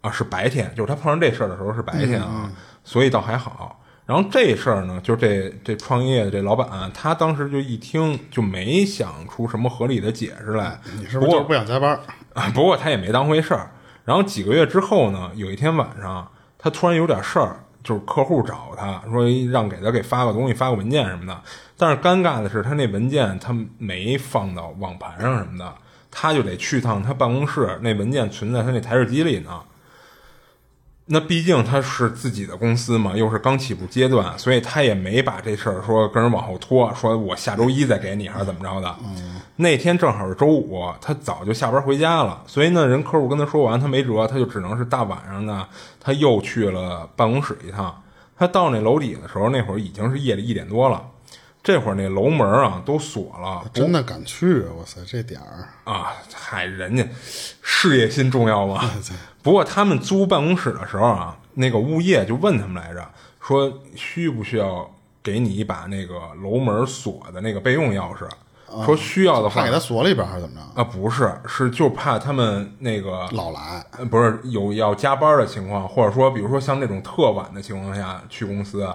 [0.02, 2.52] 啊是白天，就是他碰上这事儿的时候是白天啊，
[2.84, 3.84] 所以倒还好。
[4.06, 10.80] 然后这事儿呢，就这这创业的这老板，他当时就一听就没想出什么合理的解释来。
[10.98, 12.00] 你是不是就是不想加班？
[12.34, 13.72] 啊，不过他也没当回事儿。
[14.06, 17.58] 然后几个月之后呢，有一天晚上，他突然有点事儿。
[17.84, 21.42] 就是客户找他说让给他给发个东西发个文件什么的，
[21.76, 25.74] 但是尴尬的是他那文件他没放到网盘上什么的，
[26.12, 29.60] 他就得去趟他办公室，那文件存在他那台式机里呢。
[31.08, 38.95] 那毕竟他是自己的公司嘛，又是刚起步阶段，所以他也没把这事儿说跟人往后拖，说我下周一再给你还是怎么着的。
[39.58, 45.68] 那天正好是周五，他早就下班回家了，所以呢，人客户跟他说完，他没辙，他就只能是大晚上呢，
[45.99, 48.02] 他又去了办公室一趟。
[48.38, 51.04] 他到那楼底的时候，那会儿已经是夜里一点多了。
[51.64, 54.64] 这会儿那楼门啊都锁了，真的敢去？
[54.80, 56.14] 我塞，这点儿啊！
[56.34, 57.08] 嗨，人家
[57.62, 58.89] 事业心重要嘛。
[59.42, 63.08] 不过他们租办公室的时候啊，那个物业就问他们来着，
[63.39, 64.89] 说需不需要
[65.24, 68.28] 给你一把那个楼门锁的那个备用钥匙。
[68.86, 70.82] 说需要的话，怕给他锁里边还是怎么着？
[70.82, 78.88] 啊，不是，是就怕他们那个老来，不是有要加班的情况，或者说，比如说像那种特晚的情况下去公司，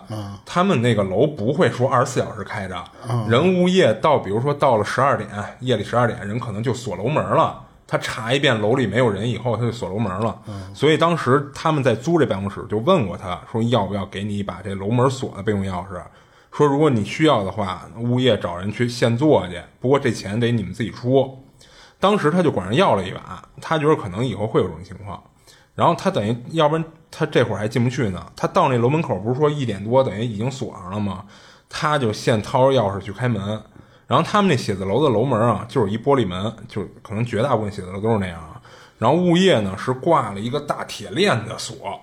[0.47, 2.83] 他们那个楼不会说二十四小时开着，
[3.29, 5.29] 人物业到，比如说到了十二点，
[5.61, 7.63] 夜里十二点，人可能就锁楼门了。
[7.87, 10.37] 他查一遍楼里没有人以后，他就锁楼门了。
[10.75, 16.03] 所以当时他们在租这办公室，就问过他说要不要给你一把这楼门锁的备用钥匙。
[16.51, 19.63] 说如果你需要的话，物业找人去现做去。
[19.79, 21.45] 不过这钱得你们自己出。
[22.01, 25.23] 当时他就管人要了一把，他觉得可能以后会有这种情况。
[25.75, 28.27] 然后他等于要不然他这会儿还进不去呢。
[28.35, 31.25] 他到那楼门口不是说一点多等于已经锁上了吗？
[31.69, 33.63] 他就现掏着钥匙去开门。
[34.07, 38.41] 然后他们那写字楼的楼门啊，就是一玻璃门，就可能绝大部分写字楼都是那样。
[38.99, 42.01] 然后物业呢是挂了一个大铁链的锁，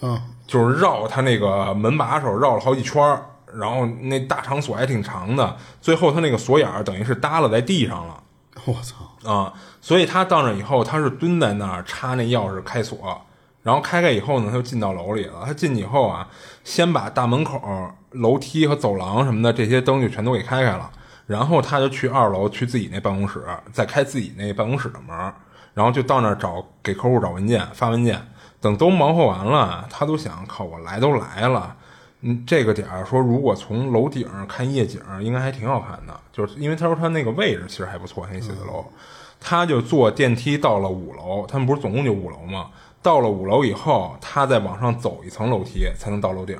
[0.00, 3.26] 嗯，就是绕他那个门把手绕了好几圈儿。
[3.56, 8.20] 然后那大长锁还挺长的，最后他那个锁眼儿等于是耷拉在地上了。
[8.64, 9.52] 我操啊！
[9.80, 13.20] 所以他到那以后，他是蹲在那儿插那钥匙开锁，
[13.62, 15.44] 然后开开以后呢，他就进到楼里了。
[15.46, 16.26] 他进去以后啊，
[16.64, 17.60] 先把大门口、
[18.10, 20.90] 楼梯和走廊什么的这些灯就全都给开开了，
[21.26, 25.16] 然后他就去二楼去自己那办公室，再开自己那办公室的门，
[25.72, 28.20] 然后就到那儿找给客户找文件发文件。
[28.60, 31.76] 等都忙活完了，他都想靠我来都来了。
[32.22, 36.18] 嗯，这个点儿说，如果从楼顶看夜景，应该还挺好看的。
[36.32, 38.86] 就是因为他说他那个位置其实还不错，那写字楼，
[39.38, 41.46] 他就坐电梯到了五楼。
[41.46, 42.70] 他们不是总共就五楼吗？
[43.02, 46.58] 到了五楼以后，他再往上走一层楼梯才能到楼顶。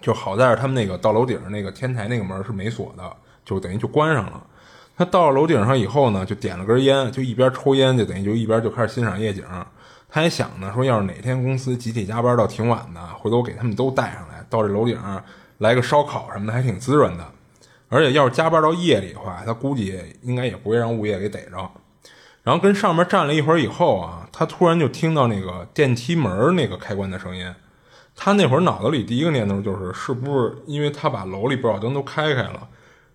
[0.00, 4.42] 就好在是他们那个到楼顶那个天台那个门是没锁的，就等于就关上了。
[4.96, 9.44] 他到了楼顶上以后呢，就点了根烟，就一边抽烟，就等于就一边就开始欣赏夜景。
[10.08, 14.98] 他还想呢，说要是哪天公司集体加班到挺晚的，回头给他们都带上来，到这楼顶
[15.58, 17.26] 来个烧烤什么的，还挺滋润的。
[17.88, 21.70] 而且要是加班到夜里的话，他估计应该也不会让物业给逮着。
[22.42, 27.52] 然后跟上面站了一会儿以后啊，他突然就听到那个电梯门那个开关的声音。
[28.16, 32.66] 他那会儿脑子里第一个念头就是，是不是因为他把楼里不少灯都开开了，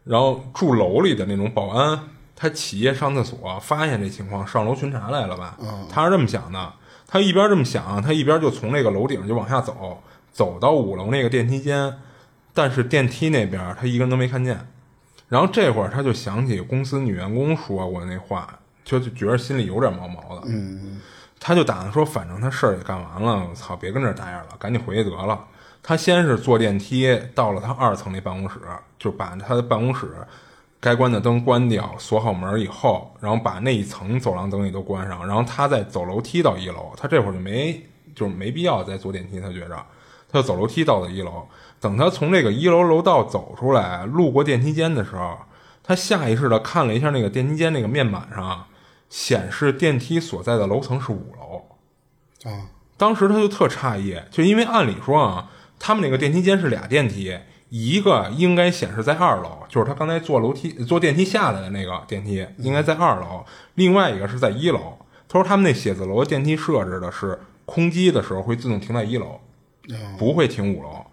[0.04, 1.99] 然后住楼里的那种保安，
[2.36, 5.58] 他起夜上厕所发现这情况，上楼巡查来了吧？
[5.89, 6.74] 他是这么想的。
[7.08, 11.93] 他一边这么想，他一边就从那个楼顶就往下走，走到五楼那个电梯间，
[12.54, 14.66] 但是电梯那边他一个人都没看见。
[15.28, 20.43] 然后这会儿他就想起公司女员工说过那话，就就觉得心里有点毛毛的。
[20.45, 21.02] 嗯，
[21.43, 25.43] 他就打算说，反正他事儿也干完了，我操，别跟这儿待着了，赶紧回去得了。
[25.81, 28.59] 他先是坐电梯到了他二层那办公室，
[28.99, 30.13] 就把他的办公室
[30.79, 36.93] 该关的灯关掉，锁好门以后，然后把那一层走廊灯也都关上，然后他再走楼梯到一楼。
[36.95, 37.83] 他这会儿就没
[38.13, 39.75] 就是没必要再坐电梯，他觉着，
[40.31, 41.47] 他就走楼梯到了一楼。
[41.79, 45.35] 等他从这个一楼楼道走出来，路过电梯间的时候，
[45.83, 48.65] 他下意识的看了一下那个电梯间那个面板上，
[49.12, 52.49] 显示电梯所在的楼层是五楼。
[52.49, 57.38] 啊，当时他就特诧异，就因为按理说啊，他们那个电梯间是俩电梯，
[57.70, 63.45] 一个应该显示在二楼，就是他刚才坐楼梯坐电梯下来的那个电梯应该在二楼，
[63.76, 64.97] 另外一个是在一楼。
[65.28, 69.39] 他说他们那写字楼电梯设置的是空机的时候会自动停在一楼，
[70.18, 71.05] 不会停五楼。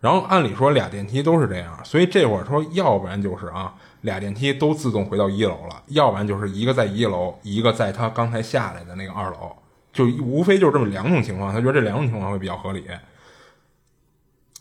[0.00, 9.56] 然后按理说俩电梯都是这样，所以这会儿说要不然就是啊俩电梯都自动回到一楼了，要不然就是一个在一楼，一个在他刚才下来的那个二楼，
[9.92, 11.52] 就无非就是这么两种情况。
[11.52, 12.84] 他觉得这两种情况会比较合理，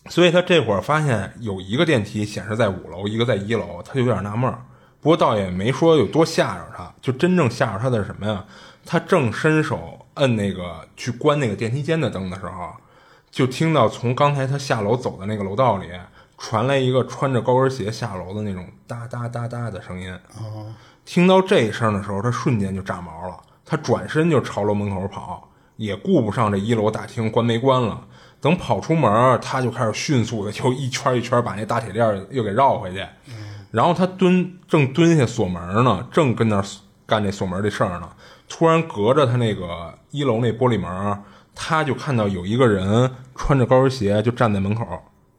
[0.07, 4.59] 所以他这会儿发现有一个电梯显示在五楼，一个在一楼，他就有点纳闷儿。
[5.01, 8.45] 不过倒也没说有多吓着他，就真正吓着他的是什么呀？
[8.85, 12.71] 他正伸手摁那个去关那个电梯间的灯的时候。
[13.31, 15.87] 就听到从刚才他下楼走的那个楼道里
[16.37, 20.13] 传来一个穿着高跟鞋下楼的那种哒哒哒哒的声音。
[20.39, 20.73] 哦，
[21.05, 28.01] 听到这声的时候，他瞬间就炸毛了，他转身就朝楼门口跑，也顾不上这一楼大厅关没关了。
[28.41, 33.05] 等跑出门，他就开始迅速的又一圈一圈把那大铁链又给绕回去。
[33.71, 36.63] 然后他蹲正蹲下锁门呢，正跟那
[37.05, 38.09] 干这锁门这事儿呢，
[38.47, 41.23] 突然隔着他那个一楼那玻璃门。
[41.57, 44.85] 他就看到有一个人穿着高跟鞋就站在门口，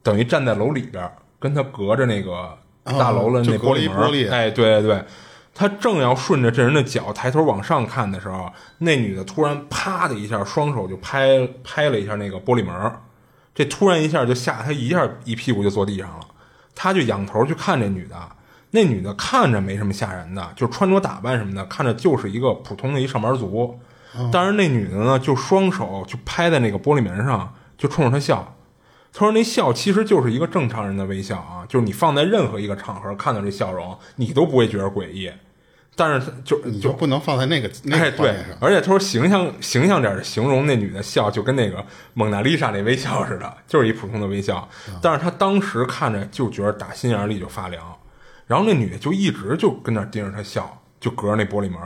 [0.07, 4.31] 等于站在楼里边，跟他隔着那个大楼的那玻璃门。
[4.31, 5.05] 哎，对对对，
[5.53, 8.49] 他正要顺着这人的脚抬头往上看的时候，
[8.79, 12.93] 那女的突然啪的一下，双手就拍拍了一下那个玻璃门，
[13.53, 16.21] 这突然一下就吓他一下，一屁股就坐地上了。
[16.77, 18.17] 他就仰头去看这女的，
[18.71, 23.77] 那女的看着没什么吓人的，就穿着打扮什么的，看着就是一个普通的一上班族。
[24.33, 28.56] 但是那女的呢，就双手就拍在那个玻璃门上，就冲着他笑。
[29.19, 35.33] 他说：“那笑其实就是一个正常人的微笑啊，就是你放在任何一个场合看到这笑容，你都不会觉得诡异。
[35.95, 44.69] 但是他就你就不能放在那个那个对，而且他说形象形象点的形容那女的笑，就跟那个蒙娜丽莎那微笑似的，就是一普通的微笑。
[45.01, 47.97] 但是他当时看着就觉得打心眼里就发凉。
[48.47, 51.81] 然后那女的就一直就跟那盯着他笑，就隔着那玻璃门。”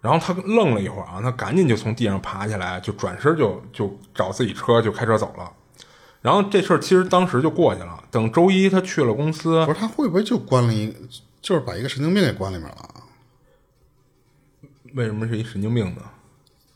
[0.00, 5.50] 然后他愣了一会儿啊，他赶紧就从地上爬起来，就转身就就找自己车就开车走了。
[6.22, 8.02] 然后这事儿其实当时就过去了。
[8.10, 10.90] 等周一他去了公司，不是他会不会就关了一，
[11.42, 12.76] 就是把一个神经病给关里面了？
[14.94, 16.02] 为什么是一神经病呢？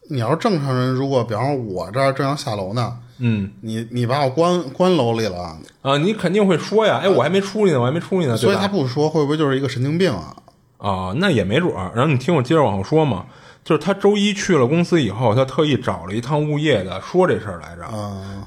[0.09, 10.37] 你要是正常人，如果比方说我这儿正要下楼呢，嗯，你你把我关关楼里了啊，你肯定会说呀，哎，我还没出去呢，我还没出去呢，所以他不说，会不会就是一个神经病啊？
[10.79, 11.93] 啊，那也没准儿。
[11.95, 13.27] 然后你听我接着往后说嘛，
[13.67, 17.83] 就是他周一去了公司以后，他特意找了一趟物业的说这事儿来着。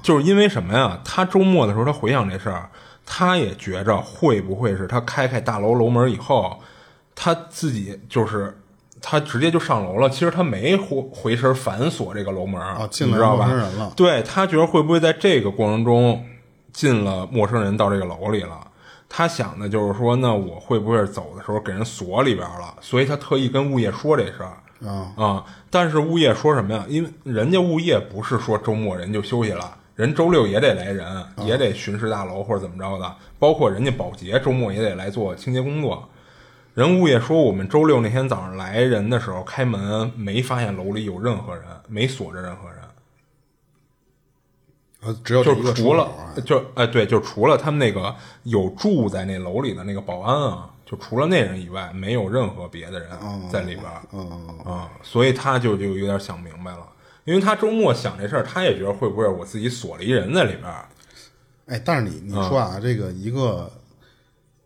[0.01, 0.97] 就是因为什么呀？
[1.03, 2.69] 他周末的时候他回想这事儿，
[3.05, 6.57] 他也觉着会不会是他开开大楼楼门以后，
[7.13, 8.57] 他自己就是
[9.01, 10.09] 他直接就上楼了。
[10.09, 13.47] 其实他没回回身反锁这个楼门啊，你知道吧？
[13.47, 13.91] 人了。
[13.97, 16.25] 对他觉得会不会在这个过程中
[16.71, 18.57] 进了陌生人到这个楼里了？
[19.09, 22.73] 他想的就是说，那我会不会走的时候给人锁里边了？
[22.79, 24.53] 所以他特意跟物业说这事儿
[24.85, 25.45] 啊啊！
[25.69, 26.85] 但是物业说什么呀？
[26.87, 33.15] 因为人家物业不是说周末人就休息了，人周六也得来人，也得巡视大楼或者怎么着的。
[33.37, 36.07] 包括人家保洁周末也得来做清洁工作。
[36.73, 42.77] 人物业说，我们周六那天早上来人的时候开门，没发现楼里有任何人，没锁着任何人。
[45.01, 46.09] 呃，只有就除了
[46.45, 48.13] 就哎对，就除了他们那个
[48.43, 53.11] 有住在那楼里的那个保安啊，就除了那人以外，没有任何别的人
[53.51, 54.01] 在里边儿。
[54.11, 56.79] 嗯啊，所以他就就有点想明白了，
[57.25, 60.89] 因为他周末想这事儿，他也觉得会不会我自己锁了一人在里边儿。
[61.67, 63.71] 哎，但是你你说啊，这个一个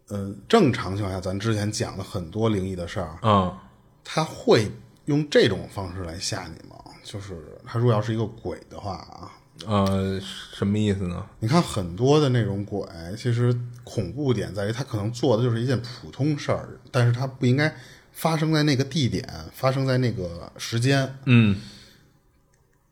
[0.08, 3.54] 呃正常情况下，咱之前讲了很多灵异的事儿嗯，
[4.02, 4.72] 他会
[5.04, 6.78] 用这种方式来吓你吗？
[7.04, 9.30] 就是他如果要是一个鬼的话啊。
[9.68, 10.20] 呃，
[10.54, 11.26] 什么意思呢？
[11.40, 12.86] 你看很多的那种鬼，
[13.18, 17.74] 其实恐怖点在于他可能做的就是一件普通事儿，但是他不应该
[18.12, 21.16] 发生在那个地点，发生在那个时间。
[21.26, 21.58] 嗯。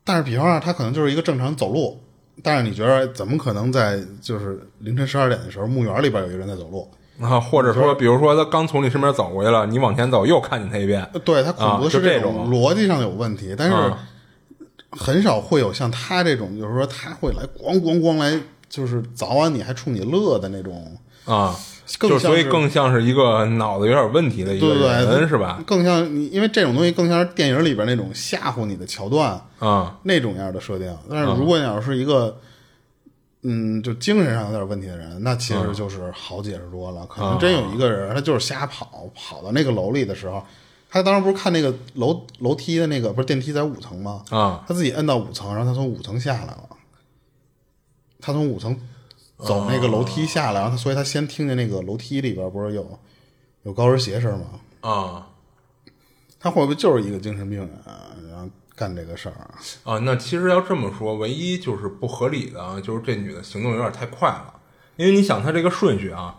[0.04, 2.00] 但是比方说，他可能就是一个正常走路，
[2.42, 7.38] 但是你觉得怎么可能在就是凌晨十二点的时候，墓园里边有一个人在走路啊？
[7.38, 11.08] 或者说，比如说他刚从你身边走过去了，你往前走又看见他一遍。
[11.24, 13.92] 对他恐怖是这种逻辑上有问题，但是。
[14.92, 18.38] 很少会有像他这种，就是说他会来咣咣咣来，
[18.68, 21.56] 就是早晚你还冲你乐的那种啊，
[21.98, 25.62] 更像就所以更像是一个脑子有点问题的一个对对对，人，是吧？
[25.66, 30.94] 更像你，因为这种东西更像是电影里边那种吓唬你的桥段，啊那种样的设定。
[31.08, 32.38] 但是如果你要是一个，
[33.42, 37.04] 嗯，就精神上有点问题的人，那其实就是好解释多了。
[37.06, 40.44] 可能真有一个人，他就是瞎跑，跑到那个楼里的时候，
[40.92, 44.22] 他当时不是看那个楼楼梯的那个不是电梯在五层吗？
[44.28, 46.68] 啊他自己摁到五层，然后他从五层下来了。
[48.20, 48.78] 他从五层
[49.38, 53.00] 走那个楼梯下来，然后他所以他先听见那个楼梯里边不是有
[53.62, 54.46] 有高跟鞋声吗？
[54.82, 55.26] 啊
[56.38, 57.70] 他会不会就是一个精神病人，
[58.28, 59.54] 然后干这个事儿啊？
[59.84, 59.98] 啊！
[60.00, 64.54] 那其实要这么说，唯一就是不合理的啊，就是这女的行动有点太快了。
[64.96, 66.38] 因为你想，她这个顺序啊，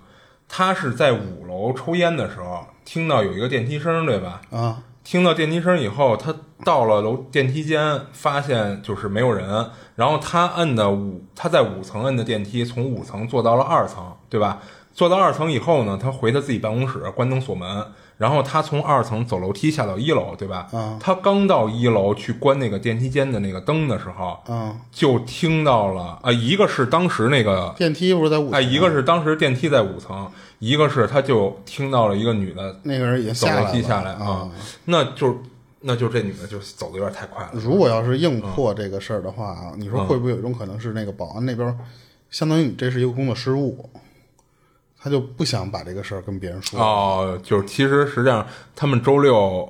[0.55, 4.39] 她是在五楼抽烟的时候听到有一个电梯声，对吧？
[4.51, 6.31] 啊，听到电梯声以后，他
[6.63, 14.59] 到了楼电梯间，发现就是没有人，然后他摁的五，他在五层摁的电梯，从五层坐到了二层，对吧？
[14.93, 17.87] 坐到二层以后呢，他回他自己办公室，关灯锁门，
[18.17, 20.67] 然后他从二层走楼梯下到一楼，对吧？
[20.71, 34.49] 啊他刚到一楼去关那个电梯间的那个灯的时候，嗯，就听到了啊、一个是当时那个电梯不是在五层一个是当时电梯在五层，一个是他就听到了一个女的那个人已经走楼下来了梯下来啊。
[34.85, 35.41] 那就
[35.81, 37.51] 那就这女的就走的有点太快了。
[37.53, 41.77] 如果要是硬破这个事儿的话啊，你说会不会有一种可能是那个保安那边，
[42.29, 43.89] 相当于你这是一个工作失误，
[45.03, 46.79] 他就不想把这个事儿跟别人说。
[46.79, 49.69] 哦，就是其实实际上他们周六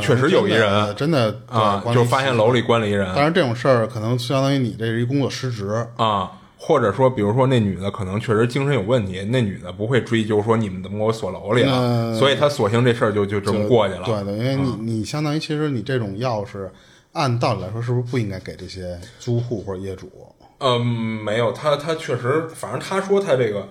[0.00, 6.32] 确实有一人真的啊，就发现楼里关了一人当然这种事儿可能相当于你这是一工作失职，啊。
[6.60, 14.02] 或者说，比如说那女的可能确实精神有问题，那女的不会追究说你们怎么给我锁楼里了，嗯所以她索性这事儿就就这么过去了。
[14.04, 16.68] 对对，因为你你相当于其实你这种钥匙，
[17.12, 20.10] 按道理来说是不是不应该给这些租户或者业主？
[20.58, 23.68] 嗯，没有，他他确实，反正他说他这个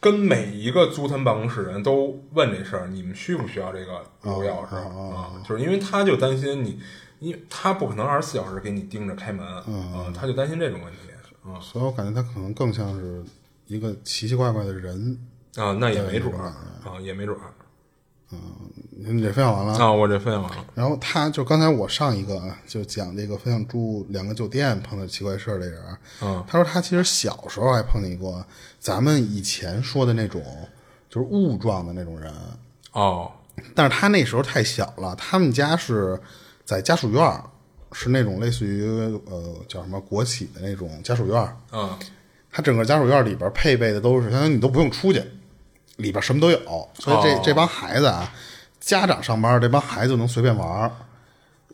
[0.00, 5.42] 跟每一个租他们办公室人都问这事儿，你们需不需要这个留钥匙啊？
[5.46, 6.80] 就是因为他就担心你，
[7.18, 10.98] 因为他不可能二十四小时给你盯着开门，嗯，他就担心这种问题，
[11.42, 13.24] 啊所以我感觉他可能更像是
[13.66, 15.18] 一个奇奇怪怪的人。
[15.56, 17.50] 啊，那也没准儿啊，也没准儿
[18.30, 25.80] 你这分享完了，啊，我这分享完了，然后他就刚才我上一个啊就讲这个分享住两个酒店碰到奇怪事儿的人，
[26.20, 28.44] 嗯，他说他其实小时候还碰见过
[28.78, 30.42] 咱们以前说的那种
[31.08, 32.32] 就是雾状的那种人，
[32.92, 33.30] 哦，
[33.74, 36.20] 但是他那时候太小了，他们家是
[36.64, 37.42] 在家属院儿，
[37.92, 38.84] 是那种类似于
[39.26, 41.96] 呃叫什么国企的那种家属院儿，嗯。
[42.50, 45.22] 他整个家属院里边配备的都是，相当于你都不用出去，
[45.98, 46.58] 里边什么都有，
[46.98, 48.28] 所以这、哦这帮孩子啊，
[48.80, 50.90] 家长上班，这帮孩子就能随便玩儿，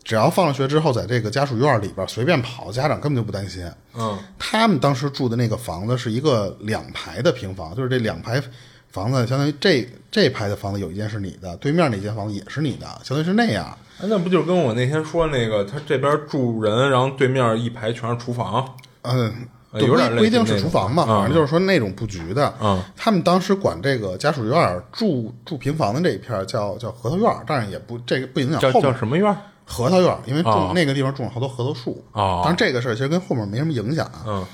[0.03, 3.65] 只要放了学之后，在这个家属院里边随便跑，家长根本就不担心。
[3.95, 8.41] 嗯他们当时住的那个房子是一个两排的平房，就是这两排
[8.89, 13.65] 房子，相当于这这排的房子有一间是你的，对面那间房子也是你的，相当于是那样。
[13.99, 19.47] 哎那不就跟我那天说那个，他这边住人，然后对面一排全是厨房，嗯，
[19.79, 22.53] 不不一定是厨房吧，啊反正就是说那种布局的。
[22.61, 29.37] 嗯，他们当时管这个家属院儿住住平房的这一片儿叫叫核桃院儿，但是也不这个不影响叫后面叫什么院儿？
[29.65, 32.03] 核桃院儿，因为种、哦那个地方种了好多核桃树。
[32.11, 34.23] 哦当然这个事儿其实跟后面没什么影响啊。
[34.27, 34.45] 嗯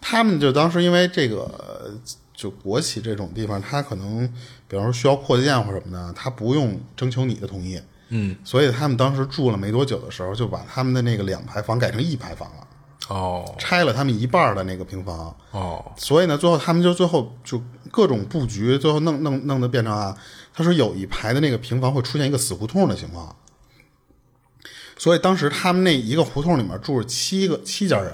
[0.00, 1.90] 他们就当时因为这个呃
[2.32, 4.30] 就国企这种地方，他可能
[4.68, 7.80] 比方说需要扩建或什么的，他不用征求你的同意。
[8.10, 12.65] 嗯，所以他们当时住了没多久的时候，就把他们的那个两排房改成一排房了，
[13.08, 13.54] 哦。
[13.58, 15.36] 拆了他们一半的那个平房。
[15.50, 15.92] 哦。
[15.96, 20.16] 所以呢，最后他们就最后就各种布局，最后弄弄弄的变成啊，
[20.54, 23.34] 他说有一排的那个平房会出现一个死胡同的情况。
[24.98, 28.12] 所以当时他们那一个胡同里面住着七个七家人，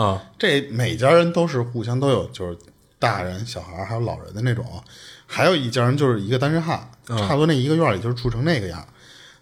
[0.00, 0.22] 啊。
[0.38, 2.56] 这每家人都是互相都有，就是
[2.98, 4.64] 大人、小孩还有老人的那种，
[5.26, 8.86] 还有一家人就是一个单身汉，差不多那一个院儿里就是住成那个样。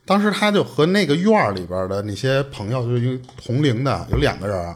[0.07, 4.75] 当时他就和那个院儿里边的那些朋友，就是同龄的，有两个人，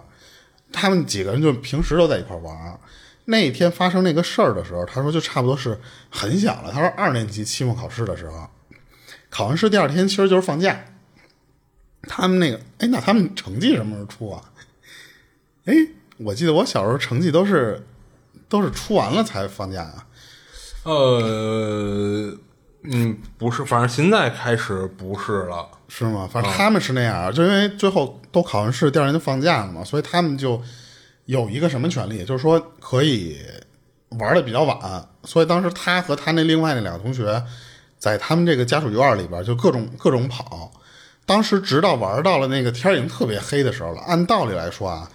[0.72, 2.80] 他们几个人就平时都在一块玩。
[3.26, 5.78] 那一天发生那个事儿的时候，他说就差不多是
[6.10, 6.72] 很小了。
[6.72, 8.48] 他说二年级期末考试的时候，
[9.30, 10.84] 考完试第二天其实就是放假。
[12.02, 14.42] 他们那个，哎，那他们成绩什么时候出啊？
[15.66, 15.72] 哎，
[16.16, 17.86] 我记得我小时候成绩都是
[18.48, 20.06] 都是出完了才放假啊。
[20.82, 22.36] 呃
[22.82, 25.68] 嗯不是，反正现在开始不是了。
[25.94, 26.26] 是吗？
[26.32, 30.58] 反正他们是那样，就因为最后都考完试，第二天就放假了嘛，所以他们就
[31.26, 33.36] 有一个什么权利，就是说可以
[34.18, 35.06] 玩的比较晚。
[35.24, 37.44] 所以当时他和他那另外那两个同学，
[37.98, 40.72] 在他们这个家属院里边就各种各种跑。
[41.26, 45.10] 当时直到玩到了那个天已经特别黑的时候了，按道理来说啊，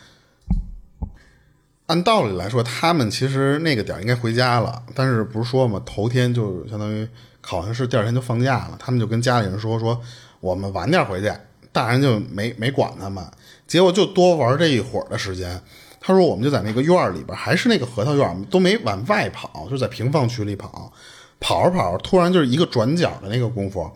[1.88, 7.08] 按道理来说，他们其实那个点应该回家了，但是不是说嘛，头天就相当于
[7.42, 10.00] 考完试，第二天就放假了，他们就跟家里人说说
[10.40, 11.32] 我们晚点回去，
[11.72, 13.24] 大人就没没管他们，
[13.68, 15.62] 结果就多玩这一会儿的时间。
[16.00, 20.92] 他说我们就在那个院儿里边，还是那个核桃院儿，都没往外跑，就在平房区里跑，
[21.40, 23.92] 跑着跑着，突然就是一个转角的那个功夫，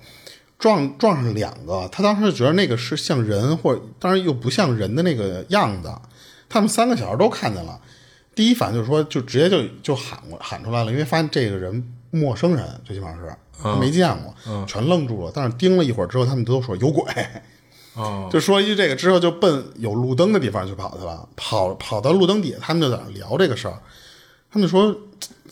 [0.59, 5.89] 撞撞上两个，他当时就觉得那个是像人，或者当然又不像人的那个样子。
[6.49, 7.79] 他们三个小孩都看见了，
[8.35, 13.35] 第一反应就是说，就直接就就喊过喊出来了，因为发现这个人陌生人，最起码是
[13.79, 15.31] 没见过，全愣住了。
[15.33, 17.03] 但是盯了一会儿之后，他们都说有鬼，
[17.95, 23.81] 哦， 就说一句这个之后就奔有路灯的地方去跑去了，跑跑到路灯底下，他们就在那聊这个事儿，
[24.51, 24.95] 他们就说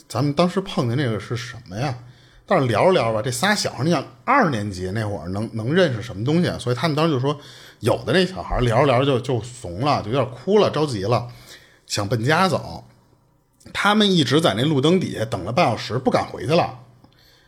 [0.08, 1.98] 咱们当时碰见那个是什么呀？
[2.46, 6.52] 但是聊着聊着吧，这仨小孩，你想二年级那会儿能能认识什么东西？
[6.60, 7.40] 所以他们当时就说，
[7.82, 11.28] 有的那小孩聊着聊着就就怂了，就有点哭了，着急了，
[11.86, 12.84] 想奔家走。
[13.74, 16.80] 他们一直在那路灯底下等了半小时，不敢回去了，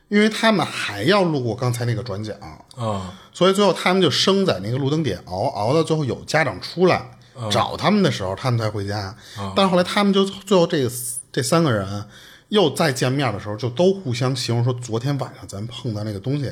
[0.09, 2.33] 因为他们还要路过刚才那个转角。
[2.75, 7.03] 啊，所以最后他们就生在那个路灯点熬，熬到最后有家长出来
[7.49, 9.15] 找他们的时候，他们才回家。
[9.55, 10.89] 但是后来他们就最后这
[11.31, 12.05] 这三个人
[12.49, 16.51] 又再见面的时候，就都互相形容说，昨天晚上咱碰到那个东西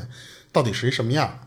[0.52, 1.40] 到底是一什么样。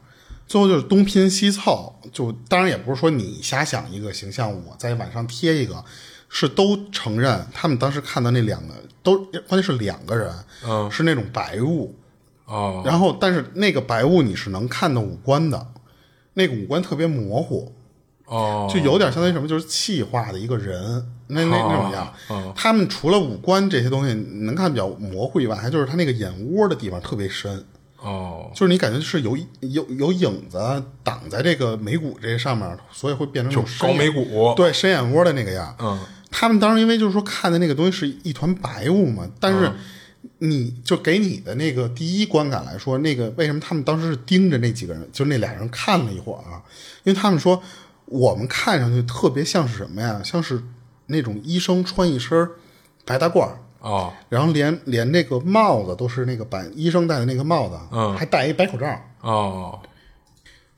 [0.47, 5.83] 最后就是东拼西凑，就当然也不是说你瞎想一个形象，我在晚上贴一个，
[6.35, 10.33] 是都承认他们当时看到那两个都关键是两个人，
[10.67, 10.91] 嗯。
[10.91, 11.95] 是那种白雾。
[12.47, 15.67] 哦，然后，但是那个白雾你是能看到五官的，
[16.35, 17.73] 那个五官特别模糊，
[18.27, 22.13] 哦，就有点相当于什么，就是气化的一个人，那那那种样。
[22.29, 22.53] 哦。
[22.55, 27.65] 他们除了五官这些东西能看比较模糊以外，还就是他那个眼窝的地方特别深，
[28.03, 30.59] 哦，就是你感觉是有有有影子
[31.03, 35.75] 挡在这个眉骨这上面，所以会变成高眉骨，对深眼窝的那个样。
[35.79, 35.99] 嗯，
[36.33, 39.71] 他们当时因为就是说看的那个东西是一团白雾嘛，但是
[40.39, 46.61] 你就给你的那个第一观感来说，那个为什么他们当时是盯着那几个人，就那俩人看了一会儿啊？
[47.05, 47.63] 因为他们说
[48.07, 50.21] 我们看上去特别像是什么呀？
[50.25, 50.61] 像是
[51.07, 52.49] 那种医生穿一身
[53.05, 53.51] 白大褂
[54.29, 58.87] 然后连连那个帽子都是那个白医生戴的那个帽子，嗯还戴一白口罩。
[59.21, 59.81] 哦，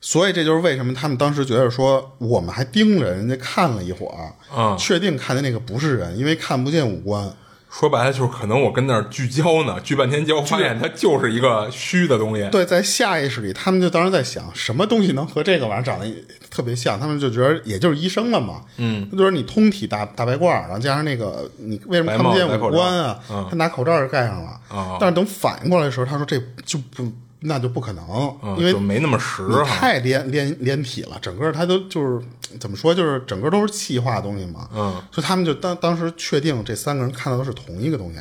[0.07, 7.27] 所以这就是为什么他们当时觉得说，我们还盯着人家看了一会儿，嗯确定看见那个不是人，因为看不见五官。
[7.71, 12.47] 说白了就是可能我跟那儿聚焦呢，聚半天焦，发现它就是一个虚的东西。
[12.51, 16.05] 对，在下意识里，他们就当时在想，什么东西能和这个玩意儿长得
[16.51, 16.99] 特别像？
[16.99, 18.61] 他们就觉得也就是医生了嘛。
[18.77, 23.19] 嗯，就是你通体大大白褂，然后加上那个，你为什么看不见五官啊？
[23.49, 24.51] 他拿口罩就盖上了。
[24.69, 27.03] 哦但是等反应过来的时候，他说这就不，
[27.45, 28.05] 那就不可能，
[28.43, 29.47] 嗯，因为没那么实。
[29.65, 32.25] 太连连连体了，整个它都就是
[32.59, 34.69] 怎么说，就是整个都是气化的东西嘛。
[34.73, 38.19] 嗯，所以他们就当当时确定这三个人看到的是同一个东西，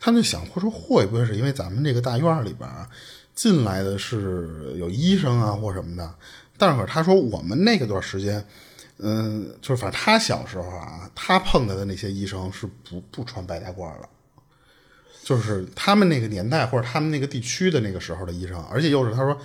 [0.00, 2.88] 他们就想，或者说会不会是因为咱们这个大院里边啊
[3.34, 6.14] 进来的是有医生啊或什么的？
[6.56, 8.42] 但是他说我们那个段时间，
[8.98, 14.08] 嗯，就是反正他小时候啊，他碰到的那些医生是不不穿白大褂的。
[15.26, 19.36] 就是他们那个年代或者他们那个地区的那个时候的医生，而且又是他说，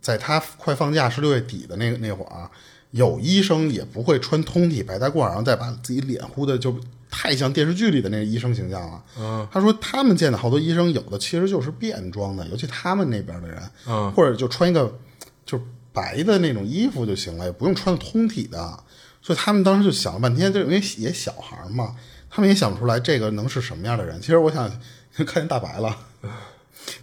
[0.00, 2.50] 在他快放假是六月底的那个那会儿啊，
[2.90, 6.76] 有医生也不会穿通体白大褂，然后再把自己脸糊的就
[7.08, 9.04] 太像电视剧里的那个医生形象了。
[9.16, 14.98] 嗯，他说他们见的好多医生，有的其实就是便装的，尤其他们那边的人，嗯，或者就穿一个
[15.46, 15.60] 就
[15.92, 18.82] 白的那种衣服就行了，也不用穿通体的。
[19.22, 21.94] 所以他们当时就想了半天，就因为也小孩嘛，
[22.28, 24.20] 他们也想不出来这个能是什么样的人。
[24.20, 24.68] 其实我想
[25.24, 25.96] 看见大白了，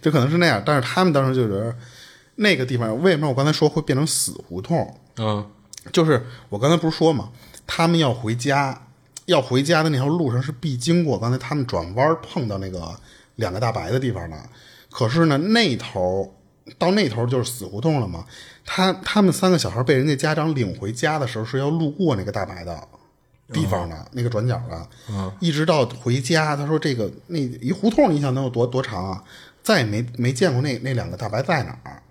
[0.00, 0.62] 就可能是那样。
[0.64, 1.74] 但是他们当时就觉得
[2.36, 4.98] 那个地方为什么我刚才说会变成死胡同？
[5.16, 5.50] 嗯
[5.92, 7.30] 就是我刚才不是说嘛，
[7.66, 8.86] 他们要回家，
[9.26, 12.94] 要回家的那条路上是必经过刚才他们转弯碰到那个
[13.36, 14.36] 两个大白的地方的。
[14.90, 16.36] 可是呢，那头
[16.78, 18.24] 到那头就是死胡同了嘛。
[18.64, 22.88] 他他们三个小孩被人家家长领回家的时候是要路过那个大白的
[23.52, 29.22] 地方的、那个转角的，嗯，一直到回家，他说这个那一胡同，你想能有多多长啊？
[29.62, 32.02] 再也没没见过那那两个大白在哪儿。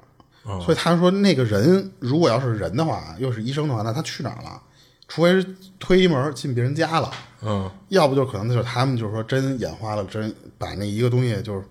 [0.59, 4.61] 所以他说，那个人如果要是人的话，又是医生的话，那他去哪儿了？
[5.07, 7.11] 除非是推一门进别人家了，
[7.41, 7.69] 嗯。
[7.89, 11.63] 要不就可能就是他们就是说真眼花了，真把那一个东西就是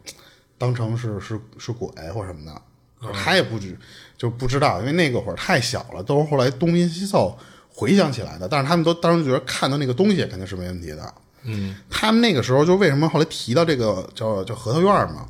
[0.59, 3.77] 当成是是是鬼或什么的，他也不知
[4.17, 7.37] 就不知道，因为那个会儿太小了，都是后来东拼西凑
[7.81, 8.47] 回想起来的。
[8.47, 11.15] 但是他们都当时觉得看到那个东西肯定是没问题的。
[11.45, 15.27] 嗯，他们那个时候就为什么后来提到这个叫叫核桃院嘛？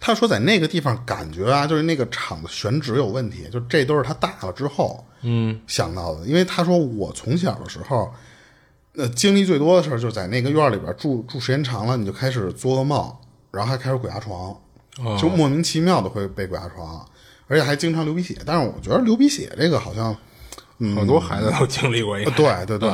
[0.00, 6.26] 他说在那个地方感觉啊，就是那个厂子选址有问题，就这都是他大了之后嗯想到的。
[6.26, 8.12] 因为他说我从小的时候
[8.96, 13.14] 呃，经历最多的事儿就是在那个院里边住住时间长了，你就开始做噩梦，
[13.50, 14.56] 然后还开始鬼压床，
[15.20, 17.04] 就莫名其妙的会被鬼压床，
[17.48, 18.38] 而且还经常流鼻血。
[18.46, 20.16] 但是我觉得流鼻血这个好像，
[20.94, 22.30] 好多孩子都经历过一个。
[22.32, 22.90] 对对对，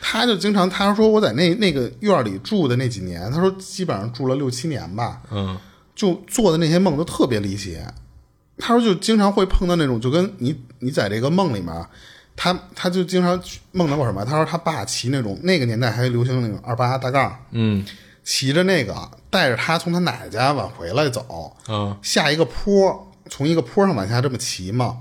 [0.00, 5.56] 他就经常他说我在那那个院里住的那几年，他说基本上住了六七年吧，嗯，
[5.94, 7.78] 就做的那些梦都特别离奇。
[8.58, 11.86] 他说就经常会碰到那种，就跟你你在这个梦里面，
[12.36, 13.40] 他他就经常
[13.72, 14.24] 梦到过什么？
[14.24, 17.84] 他说他爸骑那种那个年代还流行那种二八大杠，嗯。
[18.22, 18.94] 骑着那个
[19.30, 21.96] 带着他从他奶奶家往回来走，嗯。
[22.02, 24.98] 下一个坡，从一个坡上往下这么骑嘛，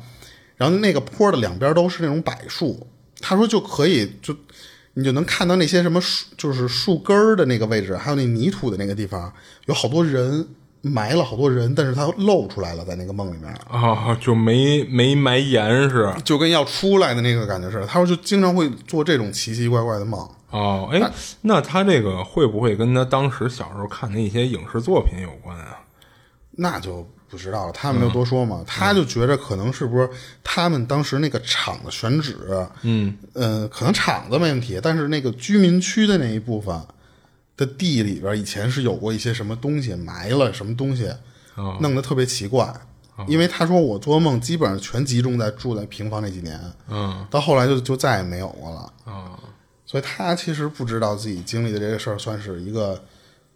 [0.59, 2.85] 然后那个坡的两边都是那种柏树，
[3.21, 4.35] 他说就可以就
[4.95, 9.31] 你就能看到那些什么树，就是树根儿的那个位置，还有那泥土的那个地方，
[9.67, 10.45] 有好多人
[10.81, 17.87] 埋了好多人，但是他露出来了，在那个梦里面，啊，就没没埋严实就跟要出来的那个感觉似的。
[17.87, 20.19] 他说就经常会做这种奇奇怪怪的梦。
[20.49, 20.99] 哦，哎，
[21.41, 25.79] 那他这个会不会跟他当时小时候看的一些影视作品有关啊？
[26.51, 28.63] 那就不知道了，他们没有多说嘛。
[28.65, 30.09] 他就觉着可能是不是
[30.43, 32.35] 他们当时那个厂的选址，
[32.81, 36.81] 嗯，呃，可能厂子没问题，但是那个居民区的那一部分
[37.55, 41.07] 的地里边，以前是有过一些什么东西埋了什么东西，
[41.55, 42.73] 哦弄得特别奇怪。
[43.27, 46.57] 因为他说我做梦基本上全集中在住在平房那几年，
[46.87, 48.93] 嗯到后来就就再也没有过了。
[49.03, 49.37] 啊
[49.85, 53.03] 所以他其实不知道自己经历的这个事儿算是一个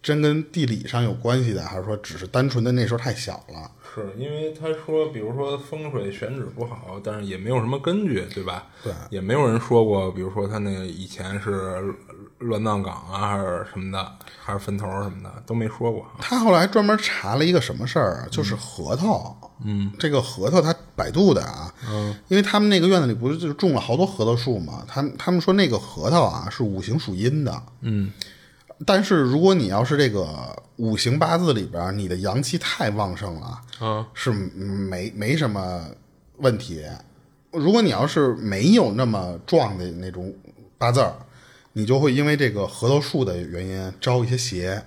[0.04, 3.70] 真跟地理上有关系的，还是说只是单纯的那时候太小了。
[3.94, 8.66] 是因为他说，比如说风水选址不好，但是也没有什么根据，对吧？
[8.82, 11.82] 对也没有人说过，比如说他那个以前是
[12.40, 16.06] 乱葬岗啊，还是什么的，还是坟头什么的，都没说过。
[16.18, 19.34] 他后来还专门查了一个什么事儿啊，就是核桃。
[19.64, 28.12] 嗯，这个核桃他百度的啊，嗯，因为他们那个院子里不是就种了好多核桃树嘛，他们他们说那个核桃啊是五行属阴的，嗯，
[28.84, 30.26] 但是如果你要是这个
[30.76, 35.88] 五行八字里边你的阳气太旺盛了，嗯，是没没什么
[36.38, 36.84] 问题。
[37.52, 40.34] 如果你要是没有那么壮的那种
[40.76, 41.14] 八字儿，
[41.72, 44.84] 你就会因为这个核桃树的原因招一些邪。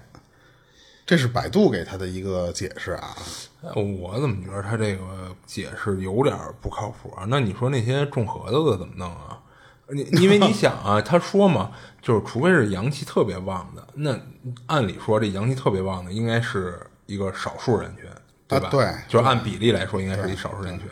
[1.06, 3.16] 这是百度给他的一个解释啊。
[3.64, 7.26] 哎我怎么觉得他这个解释有点不靠谱啊？
[7.30, 9.40] 那你说那些种核桃的怎么弄啊？
[9.90, 11.72] 你因为你想啊，他说嘛，
[12.08, 14.18] 就是除非是阳气特别旺的，那
[14.68, 18.06] 按理说这阳气特别旺的应该是一个少数人群，
[18.48, 18.70] 对吧？
[18.70, 20.88] 啊对就是按比例来说，应该是一少数人群。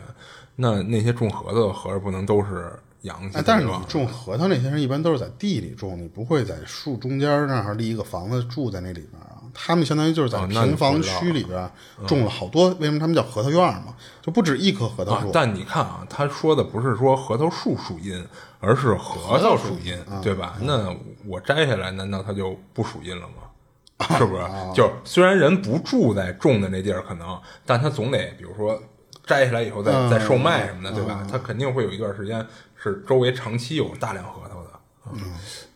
[0.56, 3.72] 那那些种核桃的合着不能都是阳气哎，但是你？
[3.88, 9.40] 种核桃那些人一般都是在地里种，你不会在树中间那儿立一个房子住在那里边啊。
[9.58, 11.70] 他们相当于就是在平房区里边
[12.06, 13.94] 种了好多，为什么他们叫核桃院嘛？
[14.20, 18.22] 就不止一棵核桃树。，啊但你看啊，他说的不是说核桃树树阴，
[18.66, 20.56] 而是核桃属阴，对吧？
[20.60, 20.92] 那
[21.24, 24.16] 我摘下来，难道它就不属阴了吗？
[24.18, 24.42] 是不是？
[24.74, 28.78] 就是虽然人不住在种的那地儿，可能，但他总得，比如说
[29.24, 31.26] 摘下来以后再、再售卖什么的，对吧？
[31.30, 32.44] 他肯定会有一段时间
[32.74, 34.65] 是周围长期有大量核桃的。
[35.12, 35.20] 嗯，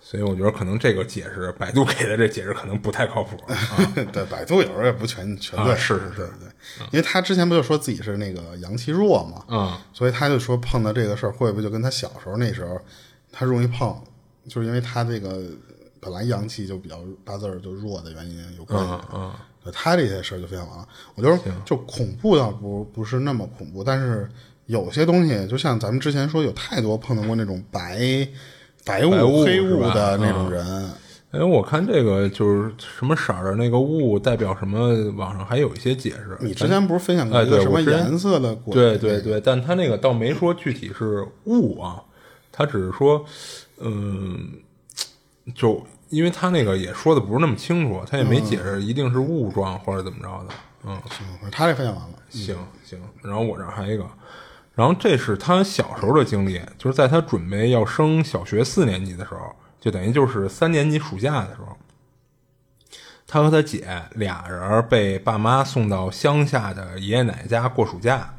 [0.01, 3.37] 所以我觉得可能这个解释，百度给的这解释可能不太靠谱。
[3.47, 3.57] 啊
[4.13, 12.81] 对，百度有时候也不全全对，啊是是是对对，因为他之前不就说自己是那个阳气弱嘛，嗯，所以他就说碰到这个事儿，会不会就跟他小时候那时候
[13.31, 13.97] 他容易碰，
[14.49, 15.41] 就是因为他这个
[16.01, 18.93] 本来阳气就比较八字儿就弱的原因有关系。
[18.93, 19.35] 嗯嗯
[19.75, 20.89] 他这些事儿就非常完了。
[21.15, 24.29] 我觉得就恐怖倒不不是那么恐怖，但是
[24.65, 28.27] 有些东西，就像咱们之前说，有太多碰到过那种白
[28.85, 30.91] 白雾黑雾的那种人。
[31.33, 36.37] 哎，我看这个就是什么色儿的那个雾代表什么，网上还有一一些解释。
[36.41, 38.75] 你之前不是分享过哎一个什么颜色的鬼？
[38.75, 42.03] 对对对，但他那个倒没说具体是雾啊，
[42.51, 43.25] 他只是说，
[43.79, 44.55] 嗯，
[45.55, 50.55] 就因为他那个也说的不是那么清楚，他也没解释一定是雾状或者怎么着的。
[50.85, 52.17] 嗯，行，他这分享完了。
[52.29, 54.05] 行行，然后我这儿还有一个，
[54.81, 61.77] 然后这是他小时候的经历，就是在他准备要升小学四年级的时候，就等于就是三年级暑假的时候，
[63.27, 68.33] 他和他姐俩人被爸妈送到乡下的爷爷奶奶家过暑假。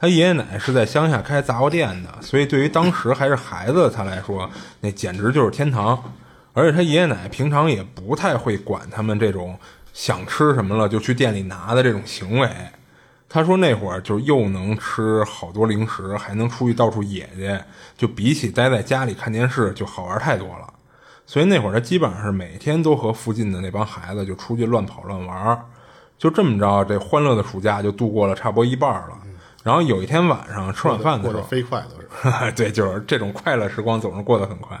[0.00, 4.50] 他爷爷奶奶是在乡下开杂货店的，所以对于当时还是孩子的他来说，
[4.80, 6.02] 那简直就是天堂。
[6.54, 9.58] 而且他爷爷奶奶平常也不太会管他们这种
[9.92, 12.48] 想吃什么了就去店里拿的这种行为。
[13.28, 17.58] 他说那会儿就又能吃好多零食，还能出去到处野去，
[17.96, 20.72] 就比起待在家里看电视就好玩太多了。
[21.26, 25.60] 所以那会儿他基本上是每天都和附近的那帮孩子就出去乱跑乱玩儿，
[26.16, 29.18] 就这么着，这欢乐的暑假就度过了差不多一半了。
[29.64, 32.52] 然后有一天晚上吃晚饭的过得时候，飞快都是。
[32.54, 34.80] 对，就是这种快乐时光总是过得很快。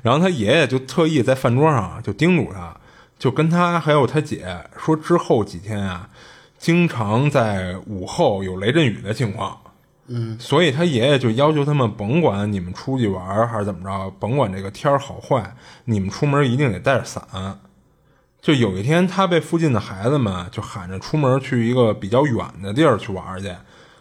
[0.00, 2.74] 然后他爷爷就特意在饭桌上啊就叮嘱他，
[3.18, 6.08] 就跟他还有他姐说，之后几天啊，
[6.62, 9.58] 经常在午后有雷阵雨的情况。
[10.06, 15.56] 嗯，所以他爷爷就要求他们，甭管你们出去玩还是怎么着，甭管这个天儿好坏，
[15.86, 17.24] 你们出门一定得带着伞。
[18.40, 23.52] 就有一天，他被附近的孩子们就喊着出门去一个比较远的地儿去玩去。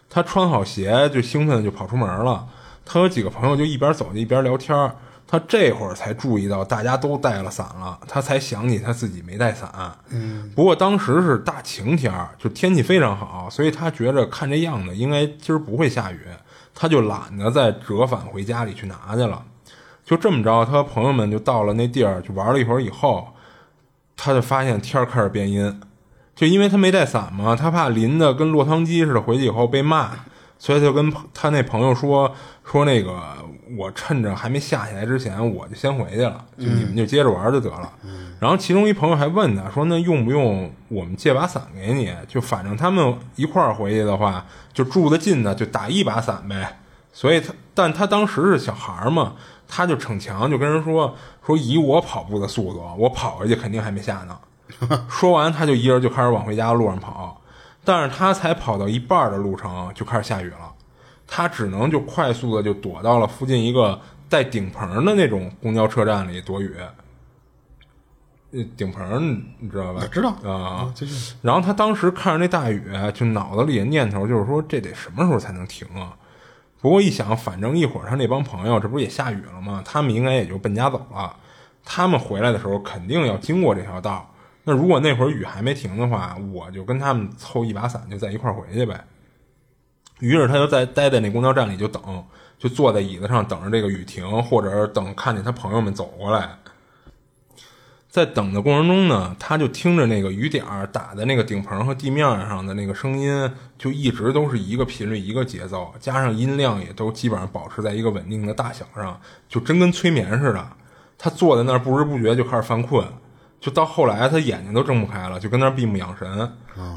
[0.08, 2.48] 他穿好鞋就兴奋的就跑出门了。
[2.86, 4.96] 他和几个朋友就一边走就一边聊天儿。
[5.32, 9.72] 他这会儿才注意到大家都带了伞了，他才想起他自己没带伞。
[10.10, 16.20] 嗯，不过当时是大晴天儿，就天气非常好，所以他觉着看这样子应该今儿不会下雨，
[16.76, 19.42] 他就懒得再折返回家里去拿去了。
[20.04, 23.30] 就这么着，他和朋友们就到了那地儿，就玩了一会儿以后。
[24.24, 25.82] 他就发现天儿开始变阴，
[26.36, 30.12] 就因为他没带伞嘛，他怕淋的跟落汤鸡似的，回去以后被骂，
[30.60, 32.32] 所以他就跟他那朋友说
[32.64, 33.20] 说那个
[33.78, 37.92] 我趁着还没下起来之前，我就先回去了，就你们就接着玩就得了。
[38.40, 42.12] 然后其中一朋友还问他说：“那用不用我们借把伞给你？
[42.28, 46.80] 就反正他们一块儿回去的话，就住得近的就打一把伞呗。”
[47.14, 49.34] 所以他，但他当时是小孩嘛，
[49.68, 51.16] 他就逞强，就跟人说
[51.46, 54.38] 说以我跑步的速度，我跑回去肯定还没下呢。
[55.10, 57.42] 说完，他就一人就开始往回家的路上跑，
[57.84, 60.72] 但是他才跑到一半的路程就开始下雨了，
[61.34, 66.76] 他只能就快速的就躲到了附近一个带顶棚的那种公交车站里躲雨。
[68.52, 70.06] 呃，顶棚你知道吧？
[70.12, 71.34] 知道啊，就是。
[71.42, 76.14] 然后他当时看着那大雨，就脑子里的念头就是说，这得什么时候才能停啊？
[76.82, 79.82] 不过一想，反正一会儿他那帮朋友这不是也下雨了吗？
[79.86, 81.34] 他们应该也就奔家走了。
[81.86, 84.30] 他们回来的时候肯定要经过这条道。
[84.66, 89.02] 那如果那会儿雨还没停的话，我就跟他们凑一把伞，就在一块儿回去呗。
[90.22, 92.02] 于是他就在待在那公交站里就等，
[92.58, 96.58] 就坐在椅子上等着这个雨停，或者等看见他朋友们走过来。
[98.10, 109.18] 在等的过程中呢，他就听着那个雨点儿打在那个顶棚和地面上的那个声音，就一直都是一个频率、一个节奏，加上音量也都基本上保持在一个稳定的大小上，
[109.48, 110.68] 就真跟催眠似的。
[111.18, 113.08] 他坐在那儿不知不觉就开始犯困，
[113.62, 116.52] 就到后来他眼睛都睁不开了，就跟那儿闭目养神。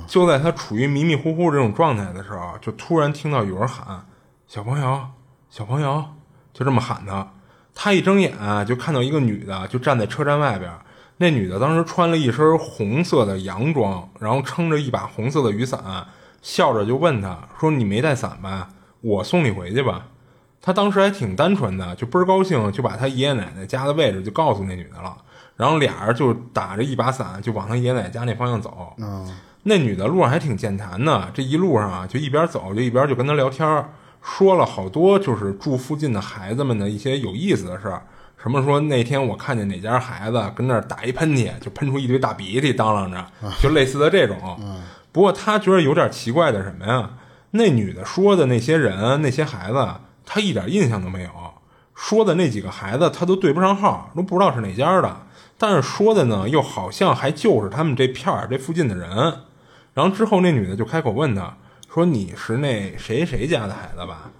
[0.08, 4.06] 就在他处于迷迷糊糊这种状态的时候，就突然听到有人喊
[4.48, 5.06] ：“小朋友，
[5.50, 6.02] 小朋友！”
[6.54, 7.28] 就这么喊他。
[7.74, 8.32] 他一睁眼
[8.66, 10.72] 就看到一个女的，就站在车站外边。
[11.18, 16.06] 那女的当时穿了一身红色的洋装，然后撑着一把红色的雨伞，
[16.40, 18.68] 笑着就问他说：“你没带伞吧？
[19.00, 20.06] 我送你回去吧。”
[20.62, 25.14] 他当时还挺单纯的，就倍儿高兴，就把他爷爷奶奶家的位置就告诉那女的了。
[25.57, 28.94] 然后俩人就打着一把伞就往他爷爷奶奶家那方向走。
[29.62, 33.88] 那女的路上还挺健谈的，这一路上啊就一边走就一边就跟他聊天，
[34.22, 38.02] 说了好多就是住附近的孩子们的一些有意思的事儿。
[38.36, 43.26] 什么说那天我看见哪家孩子跟那儿打一喷嚏，就喷出一堆大鼻涕，当啷着，
[43.62, 44.59] 就类似的这种。
[45.12, 47.11] 不过他觉得有点奇怪的什么呀？
[47.52, 49.88] 那女的说的那些人、那些孩子，
[50.26, 51.30] 他一点印象都没有。
[51.94, 55.16] 说的那几个孩子，他都对不上号，都不知道是哪家的。
[55.57, 59.11] 但是说的呢，又好像还就是他们这片儿这附近的人。
[59.94, 61.57] 然后之后那女的就开口问他
[61.88, 64.30] 说：“你是那谁谁家的孩子吧？”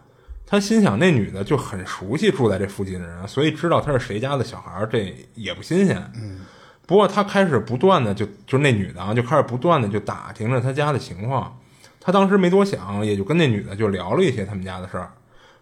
[0.45, 5.97] 他心想，那女的就很熟悉住在这附近的人，所以知道他是谁家的小孩，这也不新鲜。
[6.17, 6.41] 嗯，
[6.87, 11.57] 不过他开始不断的就就那女的啊，就开始不断的就打听着他家的情况。
[12.01, 15.13] 他当时没多想，也就跟那女的就聊了一些他们家的事儿。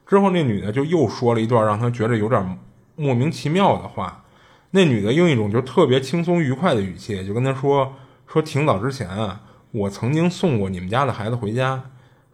[0.07, 2.59] 之后那女的就又说了一段让他觉得有点
[2.97, 4.22] 莫名其妙的话。
[4.73, 7.95] 那女的用一种就特别轻松愉快的语气就跟他说
[8.27, 11.83] ：“说挺早之前啊，我曾经送过你们家的孩子回家。”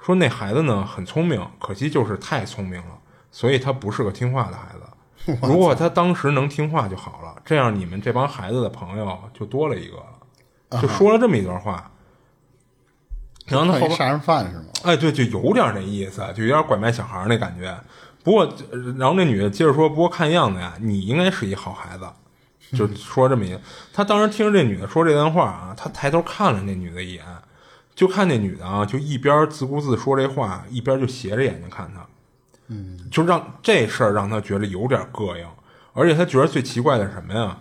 [0.01, 2.99] 说那孩子呢很聪明，可惜就是太聪明了，
[3.33, 5.37] 所以他不是个听话的孩子。
[5.43, 10.81] 如果他当时能听话就好了，这样你们这帮孩子的朋友就多了一个了。
[10.81, 11.91] 就说了这么一段话，
[13.47, 14.65] 然后他后边杀人犯是吗？
[14.85, 17.77] 哎，对，就有点那意思，就有点拐卖小孩那感觉。
[18.23, 18.49] 不过，
[18.97, 22.07] 然后那女的接着说：“不过看样子呀，你应该是一好孩子。”
[22.73, 23.59] 就说这么一，
[23.93, 27.25] 他当时听着这女的说这段话啊，他抬头看了那女的一眼。
[27.95, 32.07] 就看那女的啊，就一边自顾自说这话，一边就斜着眼睛看他，
[32.69, 35.45] 嗯，就让这事儿让他觉得有点膈应，
[35.95, 37.59] 而且他觉得最奇怪的是什么呀？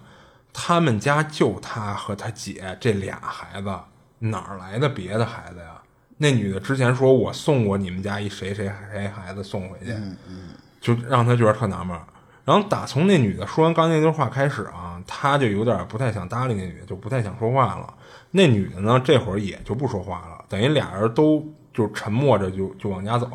[0.54, 3.76] 他们家就他和他姐这俩孩子，
[4.20, 5.82] 哪儿来的别的孩子呀？
[6.18, 12.00] 那女的之前说我送过你们家一谁谁谁孩子送回去，嗯嗯，就让他觉得特纳闷。
[12.48, 17.94] 然后打从那女的说完刚才那句话开始啊，他就有点不太想搭理那女的，就不太想说话了。
[18.32, 23.30] 那女的呢，这会儿也就不说话了，等于俩人都就沉默着就就往家走。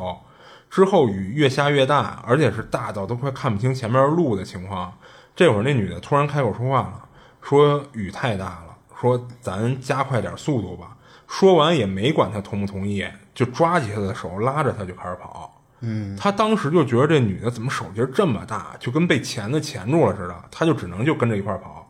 [0.71, 4.91] 之后雨越下越大，而且是大到都快看不清前面路的情况。
[5.37, 7.05] 这会儿那女的突然开口说话了，
[7.43, 10.97] 说雨太大了，说咱加快点速度吧。
[11.29, 15.52] 说完也没管他同不同意，就抓起他的手拉着他就开始跑。
[15.85, 21.89] 嗯，他当时就觉得这女的怎么手劲这么大，就跟被钳子钳住了似的，他就只能就跟着一块跑。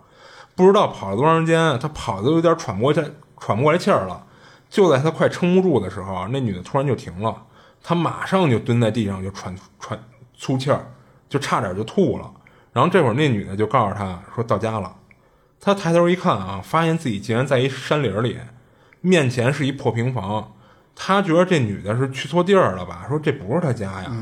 [0.54, 3.02] 不知道跑了多长时间，他跑的有点喘不过气，
[3.38, 4.26] 喘不过来气儿了。
[4.70, 7.42] 就在他快撑不住的时候，那女的突然就停了，
[7.82, 10.02] 他马上就蹲在地上就喘喘
[10.34, 10.86] 粗气儿，
[11.28, 12.32] 就差点就吐了。
[12.72, 14.96] 然后这会儿那女的就告诉他说到家了。
[15.60, 18.38] 他抬头一看啊，发现自己竟然在一山林里，
[19.02, 20.54] 面前是一破平房。
[20.94, 23.06] 他觉得这女的是去错地儿了吧？
[23.08, 24.12] 说这不是他家呀。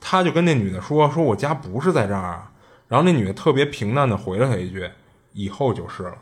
[0.00, 2.50] 他就跟那女的说：“说我家不是在这儿啊。”
[2.88, 4.90] 然后那女的特别平淡的回了他一句
[5.32, 6.14] ：“以后就是了。”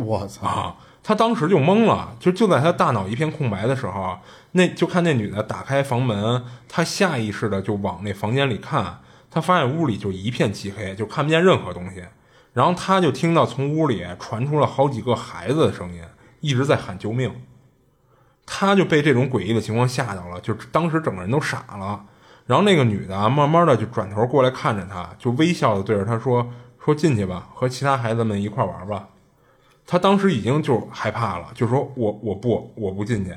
[0.00, 0.46] 我操！
[0.46, 0.76] 啊！
[1.02, 4.18] 他当时就懵了，就就在他大脑一片空白的时候，
[4.52, 9.00] 那就看那女的打开房门，他下意识的就往那房间里看，
[9.30, 12.04] 他发现屋里就一片漆黑，就看不见任何东西。
[12.54, 16.00] 然后他就听到从屋里传出了好几个孩子的声音，
[16.40, 17.34] 一直在喊救命。
[18.46, 22.04] 他就被这种诡异的情况吓到了，就当时整个人都傻了。
[22.46, 26.46] 然后那个女的慢慢的就转头过来看着他，就微笑的对着他说
[26.78, 29.08] ：“说进去吧，和其他孩子们一块玩吧。”
[29.86, 33.34] 他当时已经就害怕了，就说：“我我不我不进去。”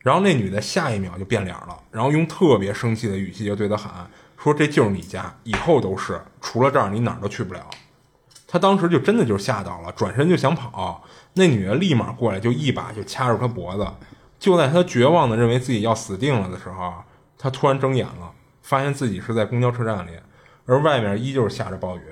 [0.00, 4.08] 然后那女的下一秒就变脸了，然后用特别生气的语气就对他喊
[4.42, 7.60] ：“说这就是你家，以后都是，除了这儿你哪儿都去不了。”
[8.48, 11.04] 他当时就真的就吓到了，转身就想跑，
[11.34, 13.86] 那女的立马过来就一把就掐住他脖子。
[14.38, 16.94] 就在他绝望的认为自己要死定了的时候，
[17.36, 18.32] 他突然睁眼了，
[18.62, 20.12] 发现自己是在公交车站里，
[20.66, 22.02] 而外面依旧是下着暴雨。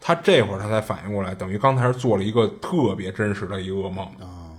[0.00, 4.06] 他这会儿他才反应过来，等于刚才是做了一个特别真实的一个噩梦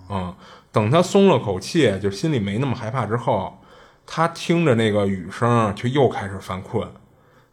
[0.10, 0.36] 啊！
[0.72, 3.58] 等他松了口气，就心里没那么害怕之后，
[4.06, 6.88] 他听着那个雨声，却又开始犯困。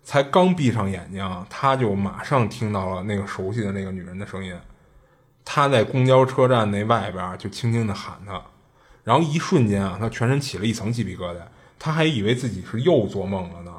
[0.02, 4.54] 才刚闭上眼睛，他就马上听到了那个熟悉的那个女人的声音。
[5.44, 8.42] 他在公交车站那外边就轻轻的喊他。
[9.06, 11.36] 然后一瞬间啊，他全身起了一层鸡皮疙瘩，
[11.78, 13.70] 他还以为自己是又做梦了呢。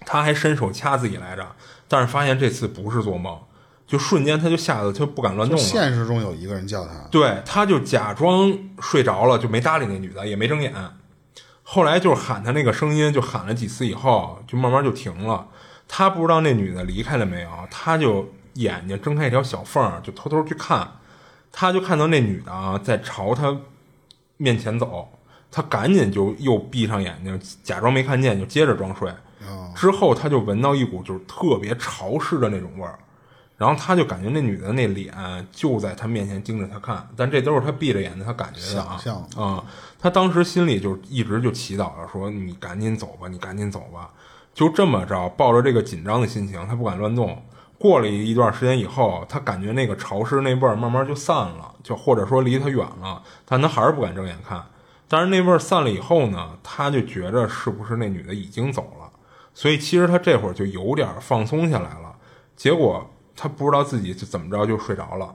[0.00, 1.54] 他还伸手掐自己来着，
[1.86, 3.38] 但是发现这次不是做梦，
[3.86, 5.64] 就瞬间他就吓得他不敢乱动了。
[5.64, 10.74] 现实中有一个人叫他，对，他就假装睡着了，就没搭理那女的，也没睁眼。
[11.62, 15.46] 后来就是喊他那个声音，就喊了几次以后，就慢慢就停了。
[15.86, 20.96] 他不知道那女的离开了没有，他就眼睛睁开一条小缝，就偷偷去看，
[21.52, 23.56] 他就看到那女的啊在朝他。
[24.38, 25.06] 面前走，
[25.50, 29.12] 他赶紧就又闭上眼睛，假装没看见，就接着装睡。
[29.74, 32.98] 之后他就闻到一股就是特别潮湿的那种味儿，
[33.56, 35.14] 然后他就感觉那女的那脸
[35.52, 39.00] 就在他面前盯着他看，但这都是他闭着眼睛他感觉的啊。
[39.36, 39.64] 啊，
[39.98, 44.10] 他当时心里就一直就祈祷着说：“你赶紧走吧，你赶紧走吧。”
[44.52, 47.40] 就这么着，抱着这个紧张的心情，他不敢乱动。
[47.78, 54.62] 过了一段时间以后，他感觉那个潮湿那味儿慢慢就散了，就或者说离他远了，但他还是不敢睁眼看。
[55.06, 59.08] 但是那味儿散了以后呢，他就觉着是不是那女的已经走了，
[59.54, 62.14] 所以其实他这会儿就有点放松下来了。
[62.56, 65.34] 结果他不知道自己就怎么着就睡着了，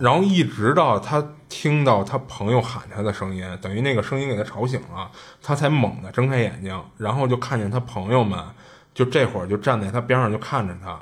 [0.00, 5.08] 然后一直到他听到他朋友喊他的声音，等于那个声音给他吵醒了，
[5.40, 8.38] 他才猛地睁开眼睛，然后就看见他朋友们
[8.92, 11.00] 就这会儿就站在他边上就看着他。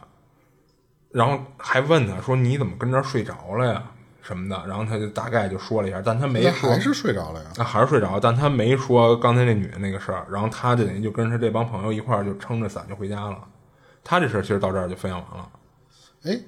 [1.11, 3.83] 然后还问他说：“你怎么跟这儿睡着了呀？
[4.23, 7.51] 什么的？”然后他就大概就说了一下，但他没说，还是睡着了呀？
[7.57, 10.27] 那还是睡着，但他没说刚才那女的那个事儿。
[10.31, 13.39] 然后他就等于就跟他这帮朋友一块儿就撑着伞就回家了。
[14.05, 15.51] 他这事儿其实到这儿就分享完了。
[16.23, 16.41] 哎，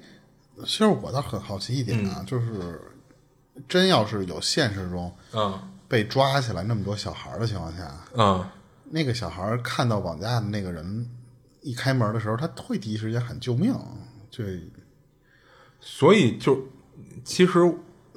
[0.61, 2.81] 其实我倒很好奇一点啊，就是
[3.67, 8.43] 真要是有现实中嗯被抓起来那么多小孩的情况下，嗯，
[8.85, 11.07] 那个小孩看到绑架的那个人
[11.61, 13.75] 一开门的时候，他会第一时间喊救命。
[14.35, 14.63] 对，
[15.79, 16.67] 所以就
[17.23, 17.51] 其实，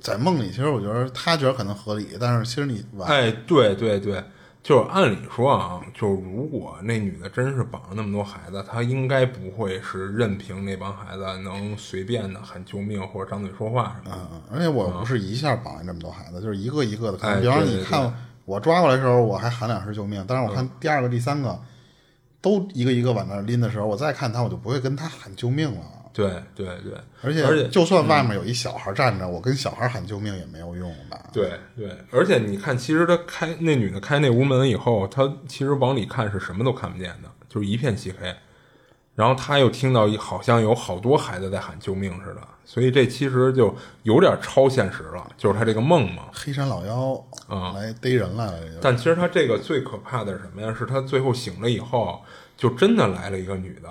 [0.00, 4.24] 在梦里，其实我觉得他觉得可能合理，但是其实你，哎，对对对，
[4.62, 14.28] 就是按理说啊，就如果那女的真是绑了那么多孩子，她应该不会是任凭那帮孩子能随便的喊救命或者张嘴说话什么的。
[14.32, 17.34] 嗯，而且我不是一下绑了这么多孩子，就是一个一个的看。
[17.34, 18.14] 哎比方说，你看
[18.44, 21.60] 我抓过来的时候，我还喊两声救命，但是我看第二个、第三个
[22.40, 25.80] 都一个一个往那拎的时候，我再看他，我就不会跟他喊救命了。
[26.16, 31.20] 对对对，而且，而且就算外面有一小孩站着，我跟小孩喊救命也没有用吧？
[31.30, 38.34] 对对，而且你看，其实他开那女的开那屋门以后，他其实往里看是什么都看不见的，就是一片漆黑。
[39.14, 46.24] 然后他又听到好像有好多孩子在喊救命似的，所以这其实就有点超现实了，就是他这个梦嘛。
[46.32, 50.74] 黑山老妖啊来逮人来了，但其实他这个最可怕的是什么呀？
[50.78, 52.22] 是他最后醒了以后，
[52.58, 53.88] 就真的来了一个女的。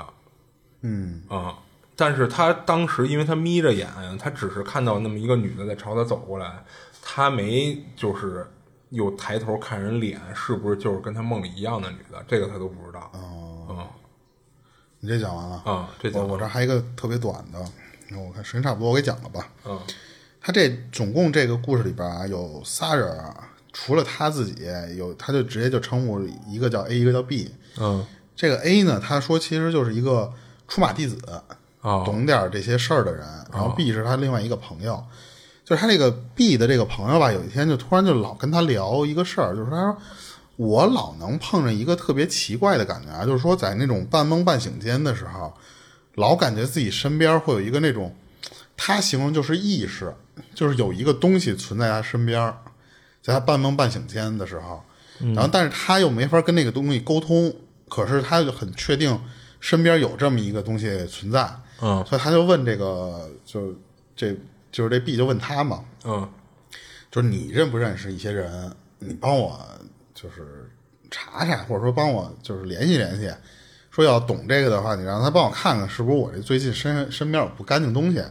[0.82, 1.58] 嗯啊，
[1.96, 3.88] 但是他当时因为他眯着眼，
[4.20, 6.64] 他只是看到那么一个女的在朝他走过来，
[7.02, 8.46] 他没就是
[8.90, 12.24] 有抬头看人脸，是不是就是跟他梦里一样的女的？
[12.28, 13.10] 这个他都不知道。
[13.14, 13.88] 哦，
[15.00, 17.60] 你这讲完了啊这讲我我这还有一个特别短的，
[18.18, 19.48] 我看时间差不多，我给讲了吧。
[19.66, 19.80] 嗯
[20.48, 24.64] 他这总共这个故事里边啊，有仨人啊，除了他自己，
[24.96, 27.52] 有他就直接就称呼一个叫 A，一个叫 B。
[27.80, 28.06] 嗯
[28.36, 30.32] 这个 A 呢，他说其实就是一个
[30.68, 31.44] 出马弟子，哦
[32.06, 33.24] 懂点这些事儿的人。
[33.52, 35.02] 然后 B 是他另外一个朋友，
[35.64, 39.98] 就是他这个 B 的这个朋友吧，有一天就突然就老跟他聊一个事儿，就是他说
[40.58, 45.54] 我老能碰着一个特别奇怪的感觉啊，就是说在那种半梦半醒间的时候，
[46.16, 48.16] 老感觉自己身边会有一个那种，
[48.76, 50.14] 他形容就是意识，
[50.54, 52.54] 就是有一个东西存在他身边，
[53.22, 54.82] 在他半梦半醒间的时候，
[55.34, 57.54] 然后但是他又没法跟那个东西沟通，
[57.90, 59.18] 可是他就很确定
[59.60, 61.50] 身边有这么一个东西存在，
[61.82, 63.74] 嗯所以他就问这个，就
[64.16, 64.36] 这
[64.72, 66.30] 就是这 B 就问他嘛，嗯
[67.12, 68.72] 就是你认不认识一些人？
[69.00, 69.60] 你帮我
[70.14, 70.72] 就是
[71.12, 73.30] 查查，或者说帮我就是联系联系。
[73.92, 78.22] 说要懂这个的话，你让他帮我看看是不是我这最近身身边有不干净东西。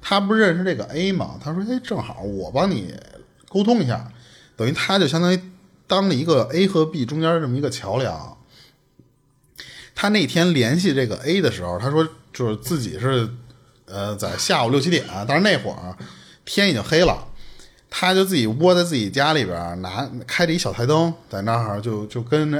[0.00, 1.38] 他不是认识这个 A 吗？
[1.42, 2.94] 他说：“哎，正好我帮你
[3.48, 4.12] 沟通一下，
[4.56, 5.40] 等于他就相当于
[5.86, 8.35] 当了一个 A 和 B 中间这么一个桥梁。”
[9.96, 13.28] 他那天联系这个 A 的时候，他说就是自己是
[13.86, 15.96] 呃在下午六七点，但是那会儿
[16.44, 17.26] 天已经黑了，
[17.88, 22.58] 他就自己窝在自己家里边，拿开着一小台灯，在那儿就就跟那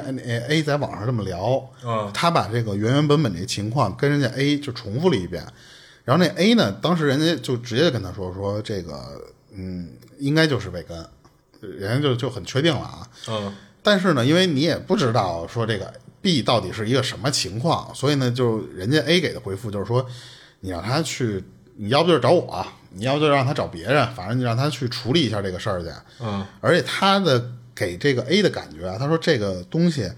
[0.49, 1.63] A 在网上这么聊。
[1.85, 5.47] 嗯他把这个原原本本这情况跟人家 A 就重复了一遍，
[6.05, 9.21] 然后那 A 呢，当时人家就直接跟他说说这个
[9.53, 11.07] 嗯，应该就是魏根，
[11.61, 13.07] 人家就就很确定了啊。
[13.29, 15.93] 嗯但是呢，因为你也不知道说这个
[16.27, 20.05] B 到底是一个什么情况，所以呢，就人家 A 给的回复就是说，
[20.59, 21.45] 你让他去，
[21.77, 25.89] 你要不就是找我，你要不就让他找别人，反正你让他去处理一下这个事儿去。
[26.19, 30.11] 嗯而且他的给这个 A 的感觉啊，他说这个东西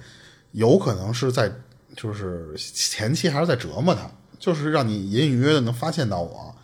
[0.53, 1.53] 有可能是在
[1.95, 6.55] 就是前期还是在折磨他，就是让你隐隐约约的能发现到我，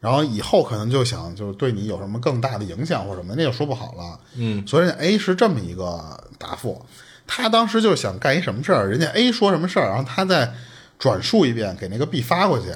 [0.00, 4.18] 然后以后可能就想就是对你有什么更大的影响或者什么的，那就说不好了。
[4.36, 6.82] 嗯，所以 A 是这么一个答复，
[7.26, 10.54] 他当时就是想干一什么事儿，人家 A 说什么事儿，然后他再
[10.98, 12.66] 转述一遍给那个 B 发过去。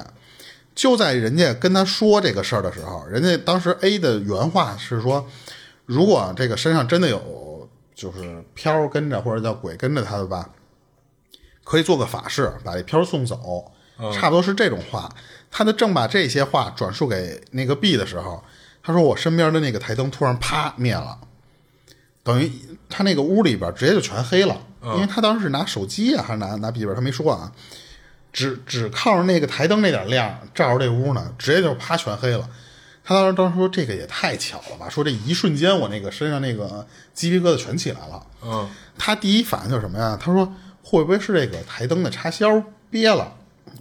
[0.74, 5.28] 就在人家跟他说这个事儿的时候，人家当时 A 的原话是说，
[5.84, 10.48] 如果这个身上真的有就是飘跟着或者叫鬼跟着他的吧，
[11.64, 13.70] 可以做个法事把这飘送走，
[14.14, 15.10] 差不多是这种话。
[15.50, 18.42] 他就正把这些话转述给那个 B 的时候，
[18.82, 21.18] 他说我身边的那个台灯突然啪灭了，
[22.22, 22.50] 等于
[22.90, 27.50] 他那个屋里边直接就全黑了，因为他当时是拿手机啊还是拿拿笔记本，他没说啊，
[28.32, 32.48] 只只靠着那个台灯那点亮照着这屋呢，直接就啪全黑了。
[33.02, 38.22] 他当时当时说这个也太巧了吧，说这一瞬间我那个身上那个鸡皮疙瘩全起来了。
[38.42, 38.68] 嗯
[38.98, 40.18] 他第一反应就是什么呀？
[40.20, 40.52] 他说
[40.82, 43.32] 会不会是这个台灯的插销憋了？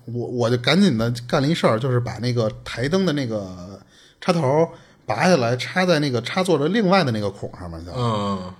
[0.05, 3.79] 我我就赶紧的干了一事儿，就是把那个台灯的那个
[4.21, 4.69] 插头
[5.05, 7.91] 拔下来，插在那个插座的另外的那个孔上面去。
[7.95, 8.53] 嗯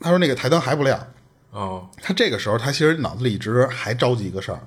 [0.00, 1.06] 他说那个台灯还不亮。
[1.50, 4.60] 哦他这个时候他其实脑子里一直还着急一个事儿。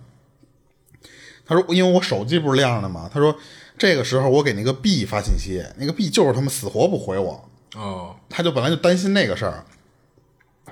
[1.45, 3.09] 他说因为我手机不是亮着吗？
[3.13, 3.35] 他说
[3.77, 7.49] 这个时候我给那个 B 发信息，那个 B 就是他妈死活不回我。
[7.75, 9.63] 哦他就本来就担心那个事儿，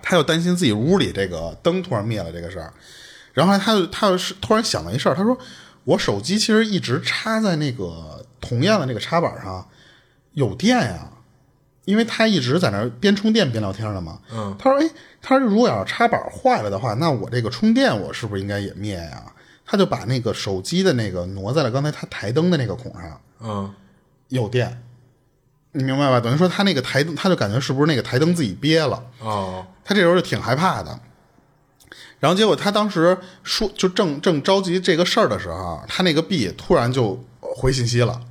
[0.01, 2.73] 他又担心自己屋里这个灯突然灭了这个事儿，
[3.33, 5.37] 然后他就他又是突然想了一事儿，他说
[5.85, 9.67] 我手机其实一直插在那个同样的那个插板上，
[10.33, 11.11] 有电呀，
[11.89, 14.19] 因为他一直在那儿边充电边聊天呢嘛。
[14.31, 14.87] 嗯，他说哎，
[15.23, 19.23] 他说如果要是插板坏了的话，那我这个充电我是不是应该也灭呀？
[19.65, 23.73] 他就把那个手机的那个挪在了刚才他台灯的那个孔上，嗯
[24.27, 24.83] 有电，
[25.71, 26.19] 你明白吧？
[26.19, 30.99] 等于说他那个台灯，他就感觉是不是那个台灯自己憋了，哦他这时候就挺害怕的。
[32.19, 38.21] 然后结果他当时说，就正正着急这个事儿的时候，他那个 B 突然就回信息了。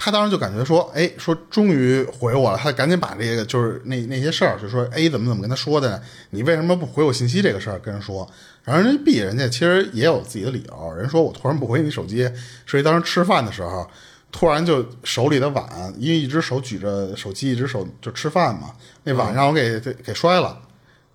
[0.00, 6.00] 他当时就感觉说，哎，说终于回我了，他赶紧把这个就是那那些事儿，就说 A 怎么怎么跟他说的？
[6.30, 8.26] 你为什么不回我信息这个事儿跟人说？
[8.62, 12.18] 然后人家 B 人家其实也有自己的理由，人说我突然不回你手机，
[12.64, 13.90] 是因为当时吃饭的时候，
[14.30, 18.70] 突然就手里的碗，因为一只手举着手机，一只手就吃饭嘛，
[19.02, 20.60] 那碗让我给给摔了。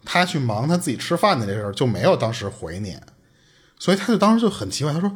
[0.04, 2.98] 他去忙他自己吃饭的这事儿，就没有当时回你。
[3.80, 5.10] 所以他就当时就很奇怪，他说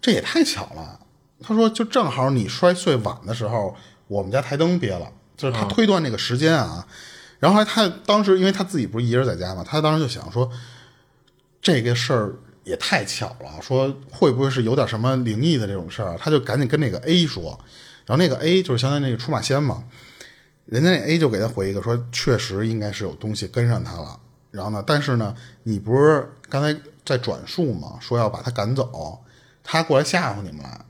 [0.00, 0.98] 这也太巧了。
[1.42, 3.74] 他说就正好你摔碎碗的时候，
[4.08, 6.86] 我们家台灯憋了，就是他推断那个时间啊。
[7.38, 10.48] 然后他当时因为他自己不是一人在家嘛，他当时就想说
[11.60, 12.32] 这个事儿
[12.62, 16.16] 也太巧了，说会不会是有点什么灵异的这种事儿？
[16.16, 17.58] 他就赶紧跟那个 A 说，
[18.06, 19.82] 然后那个 A 就是相当于那个出马仙嘛，
[20.66, 24.20] 人家那 A 就给他回一个说，确实应该是有东西跟上他了。
[24.52, 29.18] 然后呢，但是呢，你不是刚才在转述嘛，说要把他赶走，
[29.64, 30.84] 他过来吓唬你们了。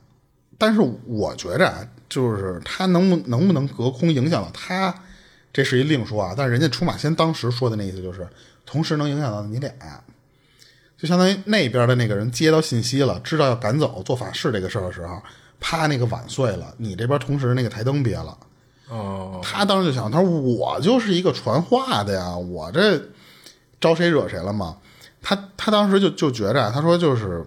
[0.62, 4.94] 但是我觉着啊，就是他能不能不能隔空影响到他，
[5.52, 6.34] 这是一另说啊。
[6.36, 8.24] 但是人家出马仙当时说的那意思就是，
[8.64, 9.72] 同时能影响到你俩，
[10.97, 15.20] 就相当于那边的那个人接到信息了，知道要赶走做法事这个事儿的时候，
[15.59, 18.39] 啪，那个碗碎了，你这边同时那个台灯憋了。
[18.89, 23.02] 哦，他当时就想，他说我就是一个传话的呀，我这
[23.80, 24.76] 招谁惹谁了吗？
[25.20, 27.44] 他他当时就就觉着，他说就是。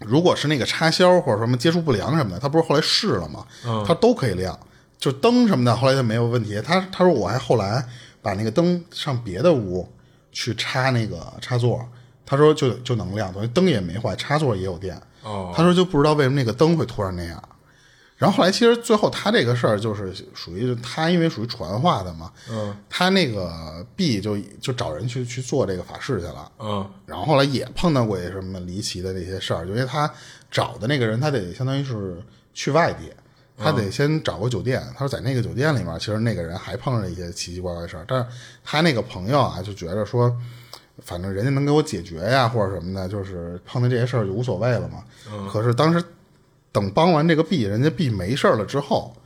[0.00, 3.46] 如果是那个插销或者什么接触不良什么的，他不是后来试了吗？
[3.86, 4.58] 他都可以亮，
[4.98, 6.60] 就灯什么的，后来就没有问题。
[6.60, 7.84] 他他说我还后来
[8.20, 9.90] 把那个灯上别的屋
[10.32, 11.86] 去插那个插座，
[12.24, 15.00] 他说就就能亮，等于灯也没坏，插座也有电。
[15.22, 17.42] 哦，他说就不知道为什么那个灯会突然那样。
[18.16, 30.10] 然后后来其实最后他这个事儿就是属于他因为属于传话的嘛，嗯，他那个 B 就就找人去去做这个法事去了，嗯，然后后来也碰到过什么离奇的那些事儿，因为他
[30.50, 32.16] 找的那个人他得相当于是
[32.54, 33.12] 去外地，
[33.58, 38.26] 他得先找个酒店，他说在那个酒店里面，其实那个人还碰上一些奇奇怪怪的事儿，但是
[38.64, 40.34] 他那个朋友啊就觉得说，
[41.02, 46.02] 反正人家能给我解决呀或者什么的，就是碰到这些事儿就无所谓了嘛，嗯可是当时。
[46.76, 49.16] 等帮完这个 B，人家 B 没事了之后，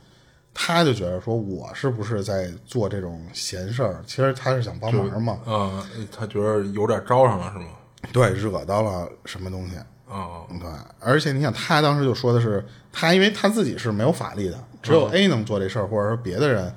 [0.53, 4.01] 他就觉得说，我是不是在做这种闲事儿？
[4.07, 5.37] 其实他是想帮忙嘛。
[5.45, 7.65] 啊，他觉得有点招上了，是吗？
[8.13, 9.75] 对，惹到了什么东西？
[10.07, 10.69] 啊，对。
[11.01, 16.73] 而且你想，他当时就说的是，他因为他自己是没有法力的，只有 A 能做这事儿，或者说别的人。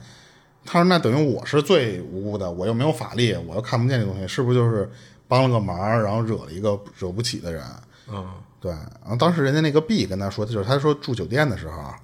[0.64, 4.90] 他说，那等于我是最无辜的，我又没有法力，我又看不见这东西，是不是就是
[5.28, 7.62] 帮了个忙，然后惹了一个惹不起的人？
[8.08, 8.26] 嗯。
[8.64, 11.94] 对，然后当时人家那个 B 跟他说的就是，他说住酒店的时候，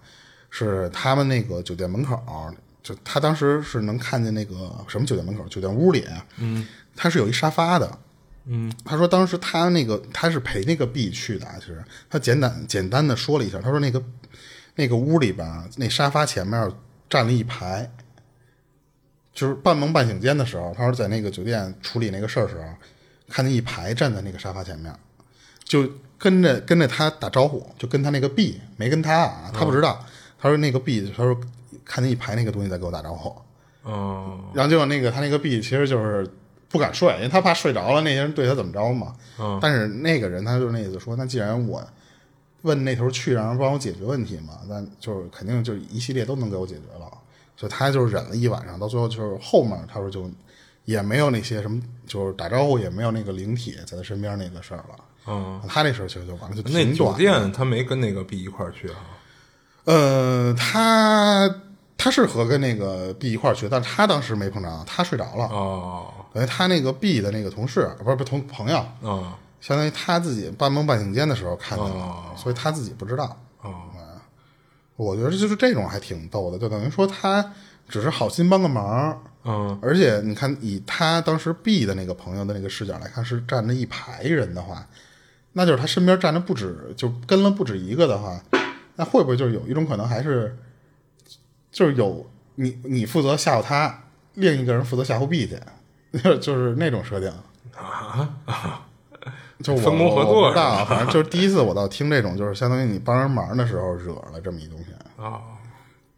[0.51, 2.23] 是他们那个酒店门口，
[2.83, 6.07] 就他当时是能看见那个什么酒店门口，酒店屋里，
[6.37, 7.99] 嗯，他是有一沙发的，
[8.45, 14.05] 嗯，他说当时他那个他是陪那个 B 去的，其实他简单简单的说了一下，他说那个
[14.75, 16.71] 那个屋里边那沙发前面
[17.09, 17.91] 站了一排，
[19.33, 22.69] 就是半梦半醒间的时候，他说在那个酒店处理那个事儿时候，
[23.31, 24.95] 看见一排站在那个沙发前面，
[25.65, 25.91] 就。
[26.21, 30.05] 跟着跟着他打招呼，就跟他那个 B 没跟他啊，他不知道。
[30.39, 31.35] 他说那个 B，他说
[31.85, 33.35] 看见一排那个东西在给我打招呼。
[33.91, 34.39] 哦。
[34.53, 36.31] 然后结果那个他那个 B 其实就是
[36.69, 39.17] 不敢睡，因为他怕睡着了那些人对他怎么着嘛。
[39.39, 39.59] 嗯。
[39.63, 41.83] 但是那个人他就那意思说，那既然我
[42.63, 47.11] 问那头去让人帮我解决问题嘛，那就是肯定就一系列都能给我解决了。
[47.57, 50.31] 所以他就忍了一晚上，到最后就是后面他说就
[50.85, 55.05] 也没有那些什么，就是打招呼也没有那个灵体在他身边那个事儿了。
[55.27, 58.97] 嗯，他那时候其实就完了，就那酒店他没跟那个 B 一块儿去啊？
[59.85, 61.49] 呃，他
[61.97, 65.45] 他是和跟那个 B 一块儿去，但是他当时没碰着，他睡着了。
[65.47, 73.37] 哦，等于他那个 B 的那个同事，不是不同朋友，嗯，相当于他自己半梦半醒间的时候看见了，所以他自己不知道。
[73.63, 73.85] 哦，
[74.97, 77.53] 我觉得就是这种还挺逗的，就等于说他
[77.89, 79.23] 只是好心帮个忙。
[79.45, 84.87] 嗯，而且你看，以他当时 B 的那个朋友的那个视角来看，是站着一排人的话。
[85.53, 88.41] 那就是他身边站着不止，就跟了不止一个的话，
[88.97, 90.57] 那会不会就是有一种可能，还是
[91.71, 94.05] 就是有你你负责吓唬他，
[94.35, 95.59] 另一个人负责吓唬 B 去，
[96.41, 97.29] 就是那种设定
[97.77, 98.31] 啊？
[99.63, 104.87] 就 分工合作，不知道，反正就是第一次我倒听这种，就是相当于你帮人忙的时候惹了这么一东西
[105.23, 105.41] 啊。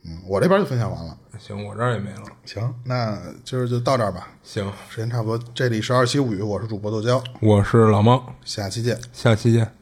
[0.04, 1.16] 嗯，我这边就分享完了。
[1.38, 2.22] 行，我这儿也没了。
[2.44, 4.28] 行，那今儿就到这儿吧。
[4.42, 5.46] 行，时间差不多。
[5.54, 8.98] 这里是二七物语，我是主播豆椒，我是老猫，下期见。
[9.12, 9.81] 下期见。